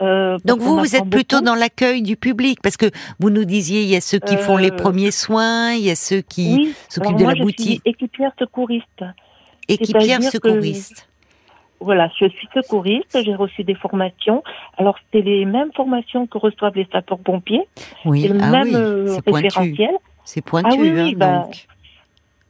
euh, 0.01 0.39
Donc 0.45 0.61
vous, 0.61 0.79
vous 0.79 0.97
êtes 0.97 1.09
plutôt 1.11 1.41
dans 1.43 1.55
l'accueil 1.55 2.01
du 2.03 2.17
public, 2.17 2.59
parce 2.63 2.77
que 2.79 2.87
vous 3.21 3.29
nous 3.31 3.45
disiez, 3.45 3.83
il 3.83 3.89
y 3.89 3.97
a 3.97 4.01
ceux 4.01 4.19
qui 4.19 4.37
font 4.37 4.57
les 4.57 4.71
Euh, 4.73 4.77
premiers 4.77 5.11
soins, 5.11 5.73
il 5.75 5.85
y 5.85 5.91
a 5.91 5.95
ceux 5.97 6.23
qui 6.23 6.55
Oui, 6.57 6.75
s'occupent 6.89 7.17
de 7.19 7.23
moi, 7.25 7.33
la 7.33 7.39
je 7.39 7.43
boutique, 7.43 7.81
suis 7.83 7.91
équipière 7.93 8.33
secouriste. 8.39 9.05
équipière 9.69 10.19
que- 10.19 10.31
secouriste. 10.31 11.09
Voilà, 11.79 12.11
je 12.19 12.27
suis 12.31 12.49
secouriste, 12.55 13.19
j'ai 13.23 13.35
reçu 13.35 13.63
des 13.63 13.75
formations. 13.75 14.43
Alors, 14.79 14.97
c'est 15.13 15.21
les 15.21 15.45
mêmes 15.45 15.71
formations 15.77 16.27
que 16.27 16.39
reçoivent 16.39 16.75
les 16.75 16.89
sapeurs-pompiers. 16.91 17.69
Oui, 18.07 18.23
C'est 18.23 18.29
le 18.29 18.39
ah 18.41 18.51
même 18.51 18.69
oui, 18.69 18.73
euh, 18.75 19.19
pointu, 19.27 19.45
référentiel. 19.47 19.91
C'est 20.27 20.45
pointu, 20.45 20.69
Ah 20.71 20.77
oui, 20.79 20.91
oui, 20.93 21.11
hein, 21.13 21.13
bah, 21.17 21.39
donc. 21.45 21.67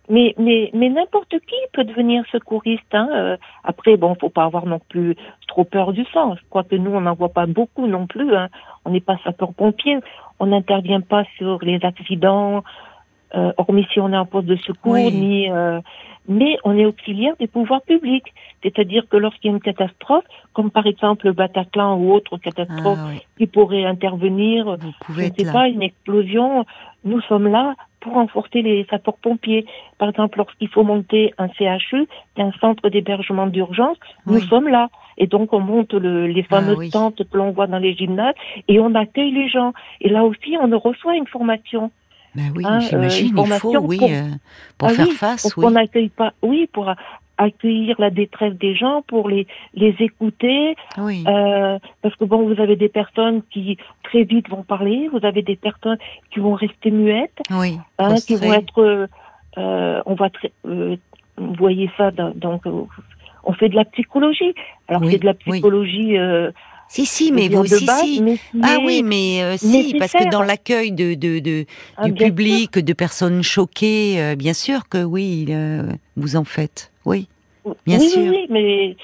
Mais, 0.08 0.34
mais, 0.38 0.70
mais 0.72 0.88
n'importe 0.88 1.30
qui 1.30 1.56
peut 1.72 1.84
devenir 1.84 2.24
secouriste. 2.30 2.92
Hein. 2.92 3.08
euh, 3.12 3.36
Après, 3.64 3.96
bon, 3.96 4.14
faut 4.14 4.28
pas 4.28 4.44
avoir 4.44 4.66
non 4.66 4.80
plus 4.88 5.16
trop 5.48 5.64
peur 5.64 5.92
du 5.92 6.04
sang. 6.06 6.36
Je 6.36 6.42
crois 6.48 6.64
que 6.64 6.76
nous, 6.76 6.92
on 6.92 7.00
n'en 7.00 7.14
voit 7.14 7.28
pas 7.28 7.46
beaucoup 7.46 7.86
non 7.86 8.06
plus. 8.06 8.34
Hein. 8.34 8.48
on 8.84 8.90
n'est 8.90 9.00
pas 9.00 9.18
sapeur-pompier, 9.24 9.98
on 10.38 10.46
n'intervient 10.46 11.00
pas 11.00 11.24
sur 11.36 11.58
les 11.62 11.80
accidents, 11.82 12.62
euh, 13.36 13.52
hormis 13.58 13.86
si 13.92 14.00
on 14.00 14.12
est 14.12 14.16
en 14.16 14.26
poste 14.26 14.46
de 14.46 14.56
secours, 14.56 14.92
Oui. 14.94 15.12
ni 15.12 15.50
euh, 15.50 15.80
mais 16.28 16.56
on 16.64 16.76
est 16.76 16.84
auxiliaire 16.86 17.34
des 17.38 17.46
pouvoirs 17.46 17.82
publics. 17.82 18.32
C'est-à-dire 18.62 19.04
que 19.08 19.16
lorsqu'il 19.16 19.50
y 19.50 19.52
a 19.52 19.56
une 19.56 19.62
catastrophe, 19.62 20.24
comme 20.54 20.70
par 20.72 20.86
exemple 20.86 21.26
le 21.26 21.32
Bataclan 21.32 21.96
ou 21.98 22.12
autre 22.12 22.36
catastrophe 22.38 22.98
Ah, 23.00 23.08
oui. 23.12 23.20
qui 23.38 23.46
pourrait 23.46 23.84
intervenir, 23.84 24.76
je 25.10 25.20
ne 25.22 25.30
sais 25.32 25.44
là. 25.44 25.52
pas, 25.52 25.68
une 25.68 25.82
explosion, 25.82 26.64
nous 27.04 27.20
sommes 27.22 27.46
là 27.48 27.74
pour 28.00 28.14
renforcer 28.14 28.62
les 28.62 28.84
sapeurs-pompiers. 28.90 29.66
Par 29.98 30.08
exemple, 30.08 30.38
lorsqu'il 30.38 30.68
faut 30.68 30.82
monter 30.84 31.32
un 31.38 31.48
CHU, 31.48 32.06
un 32.38 32.50
centre 32.60 32.88
d'hébergement 32.88 33.46
d'urgence, 33.46 33.96
nous 34.26 34.40
sommes 34.40 34.68
là. 34.68 34.88
Et 35.18 35.26
donc, 35.26 35.52
on 35.52 35.60
monte 35.60 35.94
le- 35.94 36.26
les 36.26 36.44
Ah, 36.50 36.56
fameuses 36.56 36.76
oui. 36.78 36.90
tentes 36.90 37.22
que 37.28 37.36
l'on 37.36 37.50
voit 37.52 37.66
dans 37.68 37.78
les 37.78 37.94
gymnases 37.94 38.34
et 38.68 38.78
on 38.80 38.94
accueille 38.94 39.30
les 39.32 39.48
gens. 39.48 39.72
Et 40.00 40.08
là 40.08 40.24
aussi, 40.24 40.56
on 40.60 40.76
reçoit 40.78 41.16
une 41.16 41.26
formation. 41.26 41.90
Ben 42.36 42.52
oui, 42.54 42.64
Hein, 42.66 42.78
euh, 42.78 42.80
j'imagine, 42.80 43.34
il 43.38 43.46
faut, 43.54 43.76
oui, 43.78 43.98
pour- 43.98 44.08
euh, 44.10 44.22
pour 44.78 44.88
Ah 44.88 44.92
faire 44.92 45.06
oui, 45.08 45.14
face, 45.14 45.42
pour 45.42 45.52
oui. 45.58 45.64
qu'on 45.64 45.70
n'accueille 45.72 46.08
pas, 46.10 46.32
oui, 46.42 46.68
pour 46.72 46.92
accueillir 47.38 47.96
la 47.98 48.10
détresse 48.10 48.54
des 48.54 48.74
gens, 48.74 49.02
pour 49.06 49.28
les, 49.28 49.46
les 49.74 49.94
écouter, 50.00 50.74
Oui. 50.98 51.24
euh, 51.26 51.78
parce 52.02 52.14
que 52.16 52.24
bon, 52.24 52.46
vous 52.46 52.60
avez 52.60 52.76
des 52.76 52.88
personnes 52.88 53.42
qui 53.50 53.76
très 54.04 54.24
vite 54.24 54.48
vont 54.48 54.62
parler, 54.62 55.08
vous 55.12 55.24
avez 55.24 55.42
des 55.42 55.56
personnes 55.56 55.98
qui 56.32 56.40
vont 56.40 56.54
rester 56.54 56.90
muettes, 56.90 57.38
oui. 57.50 57.78
hein, 57.98 58.14
qui 58.16 58.36
vont 58.36 58.52
être, 58.52 59.08
euh, 59.58 60.02
on 60.06 60.14
va, 60.14 60.30
très- 60.30 60.52
euh, 60.66 60.96
vous 61.36 61.54
voyez 61.54 61.90
ça, 61.96 62.10
dans- 62.10 62.32
donc 62.34 62.62
on 63.44 63.52
fait 63.52 63.68
de 63.68 63.76
la 63.76 63.84
psychologie. 63.84 64.54
Alors 64.88 65.02
Oui, 65.02 65.12
c'est 65.12 65.18
de 65.18 65.26
la 65.26 65.34
oui. 65.46 65.52
psychologie. 65.52 66.16
Euh, 66.18 66.50
Si, 66.88 67.04
si, 67.04 67.32
mais 67.32 67.48
vous, 67.48 67.66
si, 67.66 67.84
base, 67.84 68.00
si. 68.02 68.22
mais 68.22 68.38
Ah 68.62 68.78
oui, 68.84 69.02
mais 69.02 69.42
euh, 69.42 69.56
si, 69.56 69.94
parce 69.98 70.12
que 70.12 70.30
dans 70.30 70.42
l'accueil 70.42 70.92
de, 70.92 71.14
de, 71.14 71.40
de, 71.40 71.66
Ah, 71.96 72.08
du 72.08 72.16
sûr. 72.16 72.26
public, 72.28 72.78
de 72.78 72.92
personnes 72.92 73.42
choquées, 73.42 74.20
euh, 74.20 74.36
bien 74.36 74.54
sûr 74.54 74.88
que 74.88 75.02
oui, 75.02 75.46
euh, 75.50 75.90
vous 76.16 76.36
en 76.36 76.44
faites. 76.44 76.92
Oui. 77.04 77.28
bien 77.86 77.98
oui, 77.98 78.08
sûr. 78.10 78.22
Oui, 78.30 78.46
mais 78.50 78.96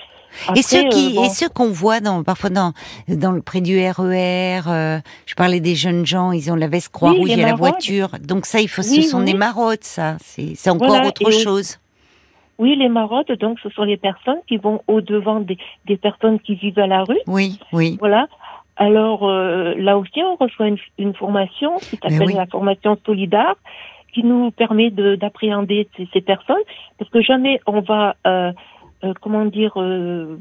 après, 0.47 0.61
et 0.61 0.63
ceux 0.63 0.89
qui, 0.89 1.09
euh, 1.09 1.15
bon, 1.15 1.25
et 1.25 1.29
ceux 1.29 1.49
qu'on 1.49 1.71
voit 1.71 2.01
dans, 2.01 2.23
parfois 2.23 2.51
dans, 2.51 2.73
dans 3.09 3.33
le 3.33 3.43
près 3.43 3.61
du 3.61 3.79
RER, 3.79 4.61
euh, 4.67 4.99
je 5.27 5.35
parlais 5.35 5.61
des 5.61 5.75
jeunes 5.75 6.07
gens, 6.07 6.33
ils 6.33 6.51
ont 6.51 6.57
la 6.57 6.69
veste 6.69 6.89
croix 6.89 7.11
Oui, 7.13 7.19
rouge 7.19 7.31
et 7.31 7.37
la 7.37 7.55
voiture. 7.55 8.11
Donc 8.21 8.47
ça, 8.47 8.61
il 8.61 8.69
faut, 8.69 8.83
ce 8.83 9.03
sont 9.03 9.23
des 9.23 9.35
maraudes, 9.35 9.83
ça. 9.85 10.17
C'est, 10.25 10.53
c'est 10.57 10.71
encore 10.71 10.89
Voilà, 10.89 11.09
autre 11.09 11.31
chose. 11.31 11.79
Oui, 12.63 12.71
les 12.83 12.89
maraudes, 13.01 13.33
donc 13.45 13.55
ce 13.65 13.69
sont 13.77 13.87
les 13.93 13.97
personnes 14.09 14.41
qui 14.49 14.57
vont 14.67 14.79
au 14.93 14.99
devant 15.15 15.41
des, 15.49 15.59
des 15.89 15.99
personnes 16.07 16.39
qui 16.45 16.55
vivent 16.63 16.79
à 16.87 16.87
la 16.97 17.03
rue. 17.11 17.23
Oui, 17.37 17.49
oui. 17.79 17.89
Voilà. 18.05 18.23
Alors 18.77 19.21
euh, 19.29 19.75
là 19.87 19.93
aussi, 20.01 20.21
on 20.31 20.37
reçoit 20.45 20.69
une, 20.73 20.79
une 21.05 21.15
formation 21.23 21.73
qui 21.79 21.99
Mais 22.03 22.11
s'appelle 22.11 22.29
oui. 22.29 22.35
la 22.45 22.47
formation 22.47 22.93
solidaire, 23.09 23.55
qui 24.15 24.23
nous 24.31 24.51
permet 24.63 24.91
de- 25.01 25.17
d'appréhender 25.21 25.81
ces, 25.97 26.07
ces 26.13 26.21
personnes, 26.33 26.65
parce 26.99 27.11
que 27.11 27.21
jamais 27.31 27.55
on 27.67 27.81
va, 27.81 28.17
euh, 28.27 28.53
euh, 29.05 29.13
comment 29.23 29.45
dire, 29.47 29.73
euh, 29.77 30.39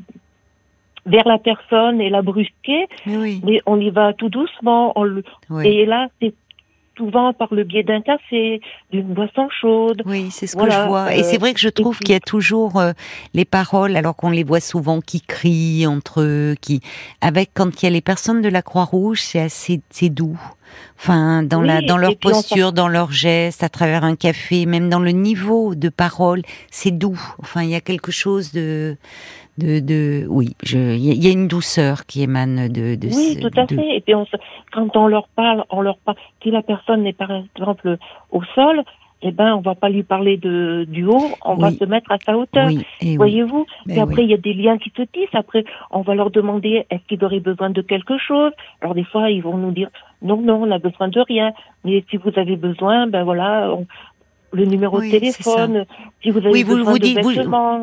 vers 1.05 1.27
la 1.27 1.39
personne 1.39 1.99
et 1.99 2.09
la 2.17 2.21
brusquer, 2.21 2.81
Mais 3.07 3.17
oui. 3.17 3.41
mais 3.43 3.57
on 3.65 3.77
y 3.87 3.89
va 3.89 4.13
tout 4.13 4.29
doucement. 4.29 4.93
On 4.95 5.03
le, 5.03 5.23
oui. 5.49 5.67
Et 5.67 5.85
là, 5.93 6.07
c'est 6.19 6.33
souvent 7.01 7.33
par 7.33 7.53
le 7.53 7.63
biais 7.63 7.83
d'un 7.83 8.01
café, 8.01 8.61
d'une 8.91 9.13
boisson 9.13 9.47
chaude. 9.59 10.03
Oui, 10.05 10.27
c'est 10.31 10.45
ce 10.47 10.55
Voilà, 10.55 10.75
que 10.75 10.81
je 10.83 10.87
vois. 10.87 11.15
et 11.15 11.21
euh, 11.21 11.23
c'est 11.23 11.37
vrai 11.39 11.53
que 11.53 11.59
je 11.59 11.69
trouve 11.69 11.97
qu'il 11.99 12.11
y 12.11 12.15
a 12.15 12.19
toujours 12.19 12.79
euh, 12.79 12.91
les 13.33 13.45
paroles, 13.45 13.95
alors 13.97 14.15
qu'on 14.15 14.29
les 14.29 14.43
voit 14.43 14.59
souvent 14.59 15.01
qui 15.01 15.21
crient 15.21 15.87
entre 15.87 16.21
eux, 16.21 16.55
qui 16.61 16.81
avec 17.21 17.51
quand 17.55 17.81
il 17.81 17.85
y 17.85 17.87
a 17.87 17.91
les 17.91 18.01
personnes 18.01 18.41
de 18.41 18.49
la 18.49 18.61
Croix-Rouge, 18.61 19.21
c'est 19.21 19.39
assez, 19.39 19.81
c'est 19.89 20.09
doux. 20.09 20.39
Enfin, 20.97 21.43
dans 21.43 21.61
Oui, 21.61 21.67
la, 21.67 21.81
dans 21.81 21.97
leur 21.97 22.11
on 22.11 22.15
posture, 22.15 22.71
dans 22.71 22.87
leurs 22.87 23.11
gestes, 23.11 23.61
à 23.63 23.67
travers 23.69 24.03
un 24.05 24.15
café, 24.15 24.65
même 24.65 24.89
dans 24.89 24.99
le 24.99 25.11
niveau 25.11 25.75
de 25.75 25.89
parole, 25.89 26.43
c'est 26.69 26.91
doux. 26.91 27.19
Enfin, 27.39 27.63
il 27.63 27.69
y 27.69 27.75
a 27.75 27.81
quelque 27.81 28.11
chose 28.11 28.53
de, 28.53 28.95
de, 29.61 29.79
de 29.79 30.25
oui, 30.27 30.55
il 30.73 30.97
y 31.23 31.27
a- 31.27 31.31
une 31.31 31.47
douceur 31.47 32.05
qui 32.05 32.23
émane 32.23 32.67
de, 32.67 32.95
de 32.95 33.07
Oui, 33.07 33.35
ce- 33.35 33.39
tout 33.41 33.59
à 33.59 33.65
de- 33.65 33.75
fait. 33.75 33.95
Et 33.97 34.01
puis 34.01 34.15
on 34.15 34.25
se- 34.25 34.37
quand 34.73 34.95
on 34.97 35.07
leur 35.07 35.27
parle, 35.29 35.63
on 35.69 35.81
leur 35.81 35.97
parle. 35.99 36.17
Si 36.41 36.51
la 36.51 36.61
personne 36.61 37.05
est 37.05 37.13
par 37.17 37.31
exemple 37.55 37.97
au 38.31 38.41
sol, 38.55 38.81
eh 39.23 39.31
ben 39.31 39.53
on 39.55 39.61
va 39.61 39.75
pas 39.75 39.89
lui 39.89 40.01
parler 40.01 40.37
de 40.37 40.85
du 40.89 41.05
haut, 41.05 41.29
on 41.45 41.53
va 41.55 41.67
Oui. 41.69 41.77
se 41.77 41.85
mettre 41.85 42.11
à 42.11 42.17
sa 42.25 42.35
hauteur. 42.35 42.65
Oui, 42.67 42.83
oui. 43.03 43.17
Voyez-vous? 43.17 43.65
Ben 43.85 43.97
Et 43.97 43.99
après, 44.01 44.21
oui. 44.23 44.23
il 44.23 44.31
y 44.31 44.33
a 44.33 44.37
des 44.37 44.53
liens 44.55 44.77
qui 44.79 44.91
se 44.97 45.03
tissent. 45.03 45.33
Après, 45.35 45.63
on 45.91 46.01
va 46.01 46.15
leur 46.15 46.31
demander 46.31 46.85
est-ce 46.89 47.03
qu'ils 47.07 47.23
auraient 47.23 47.39
besoin 47.39 47.69
de 47.69 47.81
quelque 47.81 48.17
chose? 48.17 48.51
Alors 48.81 48.95
des 48.95 49.03
fois, 49.03 49.29
ils 49.29 49.43
vont 49.43 49.57
nous 49.57 49.71
dire 49.71 49.89
non, 50.23 50.41
non, 50.41 50.63
on 50.63 50.71
a 50.71 50.79
besoin 50.79 51.07
de 51.07 51.19
rien. 51.19 51.51
Mais 51.85 52.03
si 52.09 52.17
vous 52.17 52.31
avez 52.35 52.55
besoin, 52.55 53.05
ben 53.07 53.23
voilà, 53.23 53.71
on- 53.73 53.85
le 54.53 54.65
numéro 54.65 54.99
Oui, 54.99 55.11
de 55.11 55.17
téléphone. 55.19 55.85
Si 56.21 56.29
vous 56.29 56.39
avez 56.39 56.49
Oui, 56.51 56.63
vous- 56.63 56.83
vous 56.83 56.99
dites- 56.99 57.19
vous-. 57.21 57.31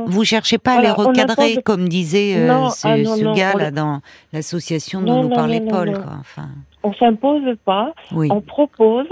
Vous 0.06 0.24
cherchez 0.24 0.58
pas 0.58 0.74
Voilà, 0.74 0.92
à 0.92 0.96
les 0.96 1.00
on 1.02 1.08
recadrer, 1.08 1.62
comme 1.62 1.88
disait 1.88 2.34
euh, 2.36 2.46
Non, 2.48 2.70
ce, 2.70 2.86
ah 2.86 2.96
non, 2.98 3.16
ce 3.16 3.24
non, 3.24 3.34
gars 3.34 3.54
là 3.54 3.70
dans 3.70 4.00
l'association 4.32 5.00
dont 5.02 5.22
nous 5.22 5.28
parlait 5.30 5.60
Paul. 5.62 5.92
Quoi. 5.94 6.12
Enfin, 6.20 6.48
On 6.82 6.92
s'impose 6.94 7.56
pas. 7.64 7.92
oui, 8.12 8.28
on 8.30 8.40
propose. 8.40 9.06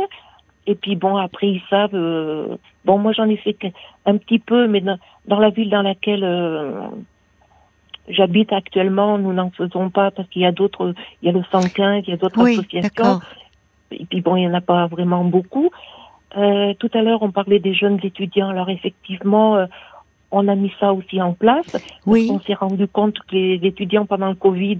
Et 0.66 0.75
puis 0.75 0.96
bon, 0.96 1.16
après 1.16 1.46
ils 1.48 1.62
savent. 1.70 1.94
euh, 1.94 2.56
bon, 2.84 2.98
moi 2.98 3.12
j'en 3.12 3.28
ai 3.28 3.36
fait 3.36 3.56
un 4.04 4.16
petit 4.16 4.38
peu, 4.40 4.66
mais 4.68 4.80
dans, 4.80 4.98
dans 5.26 5.38
la 5.38 5.50
ville 5.50 5.70
dans 5.70 5.82
laquelle 5.82 6.25
euh, 6.25 6.72
j'habite 8.08 8.52
actuellement, 8.52 9.18
nous 9.18 9.32
n'en 9.32 9.50
faisons 9.50 9.90
pas 9.90 10.10
parce 10.10 10.28
qu'il 10.28 10.42
y 10.42 10.46
a 10.46 10.52
d'autres. 10.52 10.94
Il 11.22 11.26
y 11.26 11.28
a 11.28 11.32
le 11.32 11.42
115, 11.50 12.04
il 12.06 12.10
y 12.10 12.12
a 12.12 12.16
d'autres 12.16 12.42
oui, 12.42 12.52
associations. 12.58 13.20
Et 13.92 14.04
puis 14.04 14.20
bon, 14.20 14.36
il 14.36 14.42
y 14.42 14.48
en 14.48 14.54
a 14.54 14.60
pas 14.60 14.86
vraiment 14.88 15.25
beaucoup. 15.25 15.70
Euh, 16.37 16.75
tout 16.78 16.90
à 16.95 17.02
l'heure, 17.02 17.23
on 17.23 17.30
parlait 17.30 17.59
des 17.61 17.75
jeunes 17.75 17.99
étudiants. 18.02 18.49
Alors 18.49 18.68
effectivement, 18.68 19.56
euh, 19.56 19.66
on 20.30 20.49
a 20.49 20.54
mis 20.54 20.73
ça 20.80 20.92
aussi 20.92 21.21
en 21.23 21.33
place. 21.33 21.76
Oui, 22.04 22.28
On 22.30 22.40
s'est 22.40 22.54
rendu 22.54 22.87
compte 22.88 23.18
que 23.28 23.35
les 23.37 23.61
étudiants 23.62 24.06
pendant 24.06 24.28
le 24.28 24.35
Covid, 24.35 24.78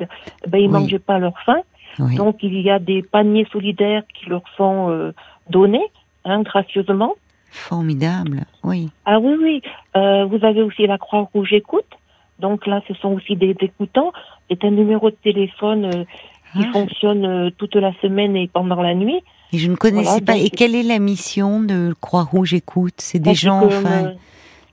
ben 0.49 0.59
ils 0.59 0.67
Oui. 0.67 0.69
mangeaient 0.69 0.99
pas 0.99 1.19
leur 1.19 1.39
faim. 1.47 1.61
oui. 1.99 2.17
Donc 2.17 2.43
il 2.43 2.61
y 2.61 2.69
a 2.71 2.79
des 2.79 3.03
paniers 3.03 3.47
solidaires 3.53 4.03
qui 4.15 4.29
leur 4.29 4.43
sont 4.57 4.91
euh, 4.91 5.13
donnés 5.49 5.87
hein, 6.25 6.43
gracieusement. 6.43 7.15
formidable. 7.51 8.45
Oui, 8.65 8.91
Ah 9.05 9.19
oui, 9.19 9.35
oui. 9.41 9.63
Euh, 9.97 10.25
vous 10.27 10.45
avez 10.45 10.63
aussi 10.63 10.87
la 10.87 10.99
Croix-Rouge 10.99 11.53
Écoute. 11.53 11.87
Donc 12.39 12.67
là, 12.67 12.83
ce 12.87 12.93
sont 12.95 13.13
aussi 13.13 13.35
des 13.35 13.57
écoutants. 13.61 14.13
C'est 14.51 14.63
un 14.65 14.71
numéro 14.71 15.09
de 15.11 15.17
téléphone 15.17 15.85
euh, 15.87 16.05
qui 16.53 16.65
Ah, 16.69 16.73
fonctionne 16.73 17.25
euh, 17.25 17.51
toute 17.57 17.77
la 17.77 17.93
semaine 18.03 18.37
et 18.37 18.47
pendant 18.49 18.83
la 18.83 18.95
nuit. 18.95 19.21
Et 19.53 19.59
je 19.59 19.71
ne 19.71 19.77
connaissais 19.77 20.21
Voilà, 20.21 20.25
pas. 20.25 20.37
Et 20.37 20.51
quelle 20.51 20.75
est 20.75 20.83
la 20.83 20.99
mission 20.99 21.61
de 21.61 21.95
Croix-Rouge 22.01 22.55
Écoute? 22.55 22.95
C'est 22.99 23.19
des 23.19 23.31
Parce 23.31 23.39
gens, 23.39 23.61
que, 23.61 23.67
enfin, 23.67 24.05
euh, 24.07 24.13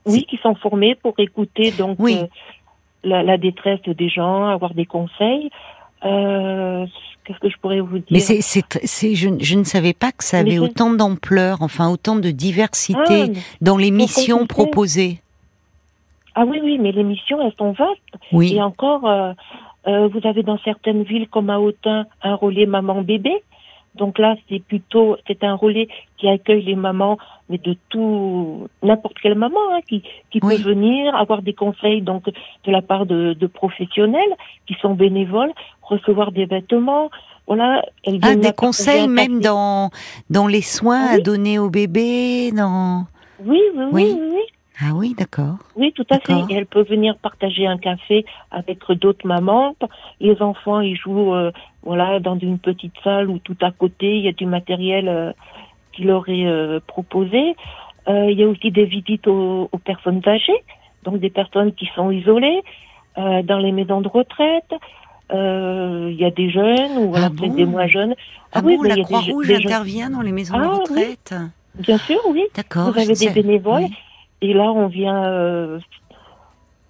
oui, 0.06 0.26
qui 0.28 0.36
sont 0.42 0.54
formés 0.56 0.94
pour 0.96 1.14
écouter 1.18 1.70
donc 1.72 1.96
Oui. 1.98 2.16
euh, 2.20 2.26
la, 3.04 3.22
la 3.22 3.36
détresse 3.38 3.80
des 3.86 4.08
gens, 4.08 4.46
avoir 4.46 4.74
des 4.74 4.86
conseils. 4.86 5.50
Euh, 6.04 6.86
Qu'est-ce 7.24 7.38
que 7.38 7.48
je 7.48 7.56
pourrais 7.56 7.80
vous 7.80 7.98
dire? 8.00 8.06
mais 8.10 8.20
c'est, 8.20 9.14
je, 9.14 9.28
je 9.40 9.58
ne 9.58 9.64
savais 9.64 9.94
pas 9.94 10.12
que 10.12 10.22
ça 10.22 10.38
avait 10.40 10.58
autant 10.58 10.92
d'ampleur, 10.92 11.62
enfin 11.62 11.88
autant 11.88 12.16
de 12.16 12.28
Ah, 12.28 12.32
diversité 12.32 13.28
mais- 13.28 13.32
dans 13.62 13.78
les 13.78 13.90
missions 13.90 14.46
proposées. 14.46 15.20
ah 16.34 16.44
oui, 16.46 16.60
oui, 16.62 16.76
mais 16.78 16.92
les 16.92 17.02
missions, 17.04 17.40
elles 17.40 17.54
sont 17.58 17.72
vastes. 17.72 17.98
Oui, 18.32 18.54
Et 18.56 18.60
encore, 18.60 19.00
vous 19.86 20.20
avez 20.28 20.42
dans 20.42 20.58
certaines 20.58 21.02
villes 21.04 21.28
comme 21.28 21.48
à 21.48 21.60
Autun 21.60 22.04
un 22.22 22.34
relais 22.34 22.66
maman-bébé. 22.66 23.32
Donc 23.94 24.18
là, 24.18 24.34
c'est 24.48 24.62
plutôt, 24.62 25.16
c'est 25.26 25.44
un 25.44 25.54
relais 25.54 25.88
qui 26.18 26.28
accueille 26.28 26.62
les 26.62 26.74
mamans, 26.74 27.16
mais 27.48 27.58
de 27.58 27.76
tout, 27.90 28.66
n'importe 28.82 29.18
quelle 29.20 29.36
maman, 29.36 29.60
hein, 29.72 29.80
qui, 29.88 30.02
qui 30.30 30.40
Oui. 30.42 30.56
peut 30.56 30.68
venir, 30.70 31.14
avoir 31.14 31.42
des 31.42 31.54
conseils 31.54 32.02
donc 32.02 32.24
de 32.26 32.70
la 32.72 32.82
part 32.82 33.06
de, 33.06 33.34
de 33.34 33.46
professionnels 33.46 34.34
qui 34.66 34.74
sont 34.80 34.94
bénévoles, 34.94 35.52
recevoir 35.82 36.32
des 36.32 36.46
vêtements. 36.46 37.10
Voilà, 37.46 37.84
elles 38.04 38.18
ah, 38.22 38.34
des 38.34 38.52
conseils 38.52 39.06
même 39.06 39.40
dans 39.40 39.90
dans 40.30 40.46
les 40.46 40.62
soins 40.62 41.08
Ah 41.10 41.14
à 41.14 41.18
donner 41.18 41.58
au 41.58 41.68
bébé, 41.68 42.50
dans. 42.52 43.04
Oui, 43.38 43.60
oui, 43.76 43.84
oui, 43.84 43.88
Oui. 43.92 44.04
oui, 44.14 44.28
oui. 44.32 44.53
Ah 44.80 44.92
oui, 44.94 45.14
d'accord. 45.16 45.56
Oui, 45.76 45.92
tout 45.92 46.06
à 46.10 46.18
fait. 46.18 46.32
Et 46.50 46.54
elle 46.56 46.66
peut 46.66 46.82
venir 46.82 47.16
partager 47.18 47.66
un 47.66 47.78
café 47.78 48.24
avec 48.50 48.80
d'autres 48.90 49.26
mamans. 49.26 49.76
Les 50.20 50.40
enfants, 50.42 50.80
ils 50.80 50.96
jouent, 50.96 51.32
euh, 51.34 51.52
voilà, 51.84 52.18
dans 52.18 52.36
une 52.38 52.58
petite 52.58 52.94
salle 53.04 53.30
où 53.30 53.38
tout 53.38 53.56
à 53.62 53.70
côté, 53.70 54.16
il 54.16 54.24
y 54.24 54.28
a 54.28 54.32
du 54.32 54.46
matériel 54.46 55.08
euh, 55.08 55.32
qui 55.92 56.02
leur 56.02 56.28
est 56.28 56.46
euh, 56.46 56.80
proposé. 56.86 57.54
Euh, 58.08 58.30
il 58.30 58.38
y 58.38 58.42
a 58.42 58.48
aussi 58.48 58.70
des 58.72 58.84
visites 58.84 59.28
aux, 59.28 59.68
aux 59.70 59.78
personnes 59.78 60.20
âgées, 60.26 60.60
donc 61.04 61.20
des 61.20 61.30
personnes 61.30 61.72
qui 61.72 61.88
sont 61.94 62.10
isolées 62.10 62.60
euh, 63.16 63.42
dans 63.42 63.58
les 63.58 63.70
maisons 63.70 64.00
de 64.00 64.08
retraite. 64.08 64.74
Euh, 65.32 66.08
il 66.12 66.20
y 66.20 66.24
a 66.24 66.30
des 66.30 66.50
jeunes 66.50 66.98
ou 66.98 67.12
Ah 67.16 67.28
bon 67.30 67.46
des 67.54 67.64
moins 67.64 67.86
jeunes. 67.86 68.14
Ah, 68.52 68.60
oui, 68.62 68.76
bon, 68.76 68.82
la 68.82 68.96
Croix-Rouge 68.96 69.46
jeunes- 69.46 69.62
intervient 69.64 70.10
dans 70.10 70.20
les 70.20 70.32
maisons 70.32 70.58
de 70.58 70.62
Ah, 70.64 70.70
oui. 70.72 70.78
retraite. 70.80 71.34
Bien 71.78 71.98
sûr, 71.98 72.18
oui. 72.28 72.42
D'accord. 72.54 72.90
Vous 72.92 72.98
avez 72.98 73.14
des 73.14 73.30
bénévoles. 73.30 73.84
oui. 73.84 73.94
Et 74.44 74.52
là, 74.52 74.64
on 74.64 74.88
vient 74.88 75.24
euh, 75.24 75.78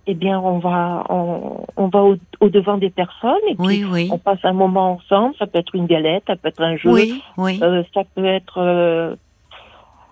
eh 0.09 0.15
bien, 0.15 0.41
on 0.41 0.59
va, 0.59 1.05
on, 1.09 1.65
on 1.77 1.87
va 1.87 2.03
au, 2.03 2.17
au 2.41 2.49
devant 2.49 2.79
des 2.79 2.91
personnes 2.91 3.47
et 3.49 3.55
puis 3.55 3.65
Oui, 3.67 3.85
oui. 3.89 4.09
on 4.13 4.19
passe 4.19 4.41
un 4.43 4.53
moment 4.53 4.95
ensemble. 4.95 5.37
Ça 5.39 5.47
peut 5.47 5.61
être 5.61 5.75
une 5.77 5.87
galette, 5.87 6.25
ça 6.27 6.35
peut 6.35 6.49
être 6.49 6.63
un 6.63 6.77
jeu, 6.77 6.91
Oui, 6.91 7.23
oui. 7.39 7.61
euh, 7.63 7.85
ça 7.95 8.03
peut 8.15 8.25
être 8.25 8.59
euh, 8.59 9.15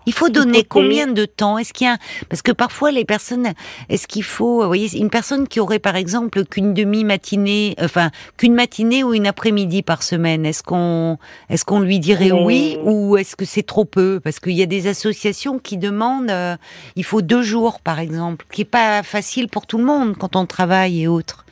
Il 0.06 0.12
faut 0.12 0.28
donner 0.28 0.64
combien 0.64 1.06
de 1.06 1.25
temps? 1.25 1.59
Est-ce 1.59 1.73
qu'il 1.73 1.87
y 1.87 1.90
a 1.90 1.97
parce 2.28 2.42
que 2.42 2.52
parfois 2.52 2.90
les 2.90 3.04
personnes, 3.04 3.52
est-ce 3.88 4.06
qu'il 4.06 4.25
faut, 4.25 4.62
vous 4.62 4.66
voyez, 4.66 4.97
une 4.97 5.11
personne 5.11 5.47
qui 5.47 5.61
aurait 5.61 5.78
par 5.78 5.97
exemple 5.97 6.44
qu'une 6.44 6.75
demi-matinée, 6.75 7.75
enfin 7.80 8.11
qu'une 8.37 8.54
matinée 8.54 9.04
ou 9.04 9.14
une 9.14 9.26
après-midi 9.26 9.82
par 9.82 10.02
semaine, 10.02 10.44
est-ce 10.47 10.62
qu'on, 10.62 11.18
est-ce 11.49 11.64
qu'on 11.64 11.80
lui 11.80 11.99
dirait 11.99 12.32
oui 12.32 12.78
ou 12.85 13.16
est-ce 13.16 13.37
que 13.37 13.44
c'est 13.44 13.62
trop 13.62 13.85
peu? 13.85 14.21
Parce 14.23 14.40
qu'il 14.40 14.52
y 14.52 14.62
a 14.62 14.66
des 14.66 14.87
associations 14.87 15.59
qui 15.59 15.76
demandent, 15.76 16.30
euh, 16.30 16.56
il 16.97 17.04
faut 17.04 17.23
deux 17.23 17.42
jours 17.42 17.80
par 17.80 17.99
exemple, 17.99 18.47
qui 18.52 18.62
est 18.62 18.66
pas 18.66 19.02
facile 19.02 19.49
pour 19.49 19.66
tout 19.66 19.78
le 19.78 19.85
monde 19.85 20.16
quand 20.16 20.37
on 20.37 20.47
travaille 20.47 21.02
et 21.02 21.09
autres. 21.09 21.44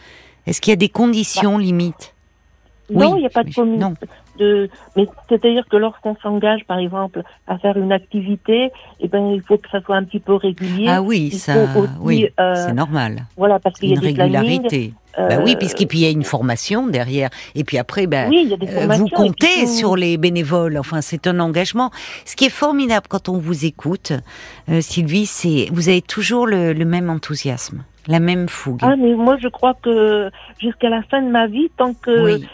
Est-ce 0.46 0.60
qu'il 0.60 0.70
y 0.70 0.74
a 0.74 0.76
des 0.76 0.88
conditions 0.88 1.58
limites? 1.58 2.14
Non, 2.90 3.12
Oui, 3.12 3.18
il 3.18 3.20
n'y 3.20 3.26
a 3.26 3.30
pas 3.30 3.44
de, 3.44 3.76
Non. 3.78 3.94
De 4.40 4.68
mais 4.96 5.06
c'est-à-dire 5.28 5.64
que 5.70 5.76
lorsqu'on 5.76 6.16
s'engage, 6.22 6.64
par 6.66 6.78
exemple, 6.78 7.22
à 7.46 7.58
faire 7.58 7.76
une 7.76 7.92
activité, 7.92 8.72
eh 9.00 9.08
ben, 9.08 9.32
il 9.36 9.42
faut 9.42 9.58
que 9.58 9.68
ça 9.70 9.80
soit 9.82 9.96
un 9.96 10.04
petit 10.04 10.20
peu 10.20 10.34
régulier. 10.34 10.86
Ah 10.88 11.02
oui, 11.02 11.30
il 11.32 11.38
ça, 11.38 11.66
faut 11.68 11.80
aussi, 11.80 11.90
oui, 12.00 12.28
euh, 12.40 12.54
c'est 12.54 12.72
normal. 12.72 13.26
Voilà, 13.36 13.58
parce 13.58 13.78
qu'il 13.78 13.90
y 13.90 13.92
a 13.92 13.94
Une 13.96 14.00
des 14.00 14.06
régularité. 14.08 14.94
Bah 15.16 15.40
oui, 15.44 15.54
euh, 15.54 15.58
puisqu'il 15.58 15.88
puis 15.88 15.98
il 15.98 16.04
y 16.04 16.06
a 16.06 16.10
une 16.10 16.24
formation 16.24 16.86
derrière. 16.86 17.30
Et 17.54 17.64
puis 17.64 17.78
après, 17.78 18.06
ben, 18.06 18.28
oui, 18.30 18.52
euh, 18.52 18.86
vous 18.86 19.06
puis 19.06 19.14
comptez 19.14 19.66
sur 19.66 19.96
les 19.96 20.16
bénévoles. 20.16 20.78
Enfin, 20.78 21.00
c'est 21.00 21.26
un 21.26 21.40
engagement. 21.40 21.90
Ce 22.24 22.36
qui 22.36 22.44
est 22.46 22.50
formidable 22.50 23.06
quand 23.08 23.28
on 23.28 23.38
vous 23.38 23.64
écoute, 23.64 24.12
euh, 24.68 24.80
Sylvie, 24.80 25.26
c'est 25.26 25.66
vous 25.72 25.88
avez 25.88 26.02
toujours 26.02 26.46
le, 26.46 26.72
le 26.72 26.84
même 26.84 27.10
enthousiasme, 27.10 27.82
la 28.06 28.20
même 28.20 28.48
fougue. 28.48 28.80
Ah, 28.82 28.94
mais 28.96 29.14
moi, 29.14 29.36
je 29.42 29.48
crois 29.48 29.74
que 29.82 30.30
jusqu'à 30.60 30.88
la 30.88 31.02
fin 31.02 31.22
de 31.22 31.30
ma 31.30 31.48
vie, 31.48 31.70
tant 31.76 31.92
que 31.92 32.24
oui. 32.24 32.46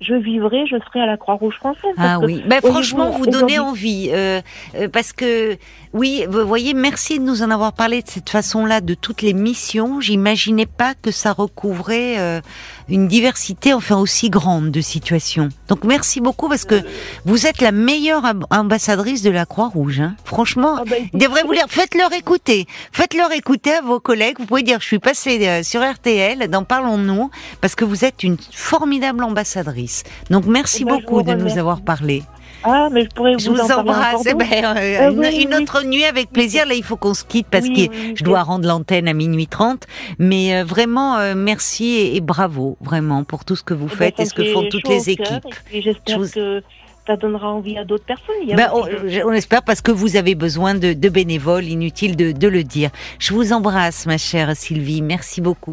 Je 0.00 0.14
vivrai, 0.14 0.64
je 0.66 0.76
serai 0.86 1.00
à 1.00 1.06
la 1.06 1.16
Croix-Rouge 1.16 1.56
française. 1.56 1.90
Ah 1.96 2.20
oui. 2.20 2.42
Ben, 2.46 2.60
voyez-vous, 2.60 2.68
franchement, 2.72 3.10
vous 3.10 3.26
donnez 3.26 3.58
envie. 3.58 4.10
euh, 4.12 4.40
euh, 4.76 4.88
parce 4.88 5.12
que, 5.12 5.56
oui, 5.92 6.24
vous 6.28 6.46
voyez, 6.46 6.72
merci 6.72 7.18
de 7.18 7.24
nous 7.24 7.42
en 7.42 7.50
avoir 7.50 7.72
parlé 7.72 8.02
de 8.02 8.08
cette 8.08 8.30
façon-là, 8.30 8.80
de 8.80 8.94
toutes 8.94 9.22
les 9.22 9.32
missions. 9.34 10.00
J'imaginais 10.00 10.66
pas 10.66 10.94
que 10.94 11.10
ça 11.10 11.32
recouvrait 11.32 12.14
euh, 12.18 12.40
une 12.88 13.08
diversité, 13.08 13.72
enfin, 13.74 13.96
aussi 13.96 14.30
grande 14.30 14.70
de 14.70 14.80
situations. 14.80 15.48
Donc, 15.66 15.82
merci 15.82 16.20
beaucoup 16.20 16.48
parce 16.48 16.64
que 16.64 16.80
vous 17.24 17.46
êtes 17.48 17.60
la 17.60 17.72
meilleure 17.72 18.24
amb- 18.24 18.44
ambassadrice 18.50 19.22
de 19.22 19.30
la 19.30 19.46
Croix-Rouge. 19.46 19.98
Hein. 20.00 20.14
Franchement, 20.24 20.76
Ah, 20.78 20.84
bah, 20.86 20.94
il 21.12 21.18
devrait 21.18 21.42
vous 21.42 21.54
dire, 21.54 21.66
faites-leur 21.68 22.12
écouter. 22.12 22.66
Faites-leur 22.92 23.32
écouter 23.32 23.72
à 23.72 23.80
vos 23.80 23.98
collègues. 23.98 24.36
Vous 24.38 24.46
pouvez 24.46 24.62
dire, 24.62 24.78
je 24.80 24.86
suis 24.86 24.98
passée 25.00 25.44
euh, 25.48 25.62
sur 25.64 25.82
RTL, 25.82 26.48
dans 26.48 26.62
Parlons-nous, 26.62 27.30
parce 27.60 27.74
que 27.74 27.84
vous 27.84 28.04
êtes 28.04 28.22
une 28.22 28.36
formidable 28.52 29.24
ambassadrice. 29.24 29.87
Donc, 30.30 30.46
merci 30.46 30.78
Eh 30.82 30.84
ben, 30.84 30.96
je 30.96 31.00
beaucoup 31.00 31.22
de 31.22 31.34
nous 31.34 31.58
avoir 31.58 31.80
parlé. 31.82 32.22
Ah, 32.64 32.88
mais 32.90 33.04
je 33.04 33.08
pourrais 33.14 33.38
Je 33.38 33.48
vous, 33.50 33.60
en 33.60 33.66
parler 33.68 33.90
embrasse. 33.90 34.26
Eh 34.28 34.34
ben, 34.34 34.46
euh, 34.52 34.96
Ah 35.00 35.10
une, 35.10 35.18
oui, 35.20 35.42
une 35.44 35.54
oui. 35.54 35.62
autre 35.62 35.84
nuit 35.84 36.04
avec 36.04 36.30
plaisir. 36.30 36.66
Là, 36.66 36.74
il 36.74 36.82
faut 36.82 36.96
qu'on 36.96 37.14
se 37.14 37.22
quitte 37.24 37.46
parce 37.48 37.68
que 37.68 37.82
je 38.14 38.24
dois 38.24 38.42
rendre 38.42 38.66
l'antenne 38.66 39.06
à 39.06 39.12
minuit 39.12 39.46
30. 39.46 39.84
Mais 40.18 40.54
euh, 40.56 40.64
vraiment, 40.64 41.16
euh, 41.18 41.34
merci 41.36 41.84
et, 41.86 42.16
et 42.16 42.20
bravo, 42.20 42.76
vraiment, 42.80 43.22
pour 43.22 43.44
tout 43.44 43.54
ce 43.54 43.62
que 43.62 43.74
vous 43.74 43.86
Eh 43.86 43.90
ben, 43.90 43.96
faites 43.96 44.20
et 44.20 44.24
ce 44.24 44.34
que 44.34 44.44
font 44.52 44.64
toutes 44.68 44.88
les 44.88 45.10
équipes. 45.10 45.44
J'espère 45.72 46.16
Je 46.16 46.20
vous- 46.20 46.30
que 46.30 46.62
ça 47.06 47.16
donnera 47.16 47.48
envie 47.48 47.78
à 47.78 47.84
d'autres 47.84 48.04
personnes. 48.04 48.34
Ben, 48.54 48.68
on, 48.74 48.84
je- 49.06 49.22
on 49.24 49.32
espère 49.32 49.62
parce 49.62 49.80
que 49.80 49.90
vous 49.92 50.16
avez 50.16 50.34
besoin 50.34 50.74
de, 50.74 50.92
de 50.92 51.08
bénévoles, 51.08 51.64
inutile 51.64 52.16
de, 52.16 52.32
de 52.32 52.48
le 52.48 52.64
dire. 52.64 52.90
Je 53.18 53.32
vous 53.32 53.52
embrasse, 53.54 54.04
ma 54.04 54.18
chère 54.18 54.54
Sylvie. 54.56 55.00
Merci 55.00 55.40
beaucoup. 55.40 55.66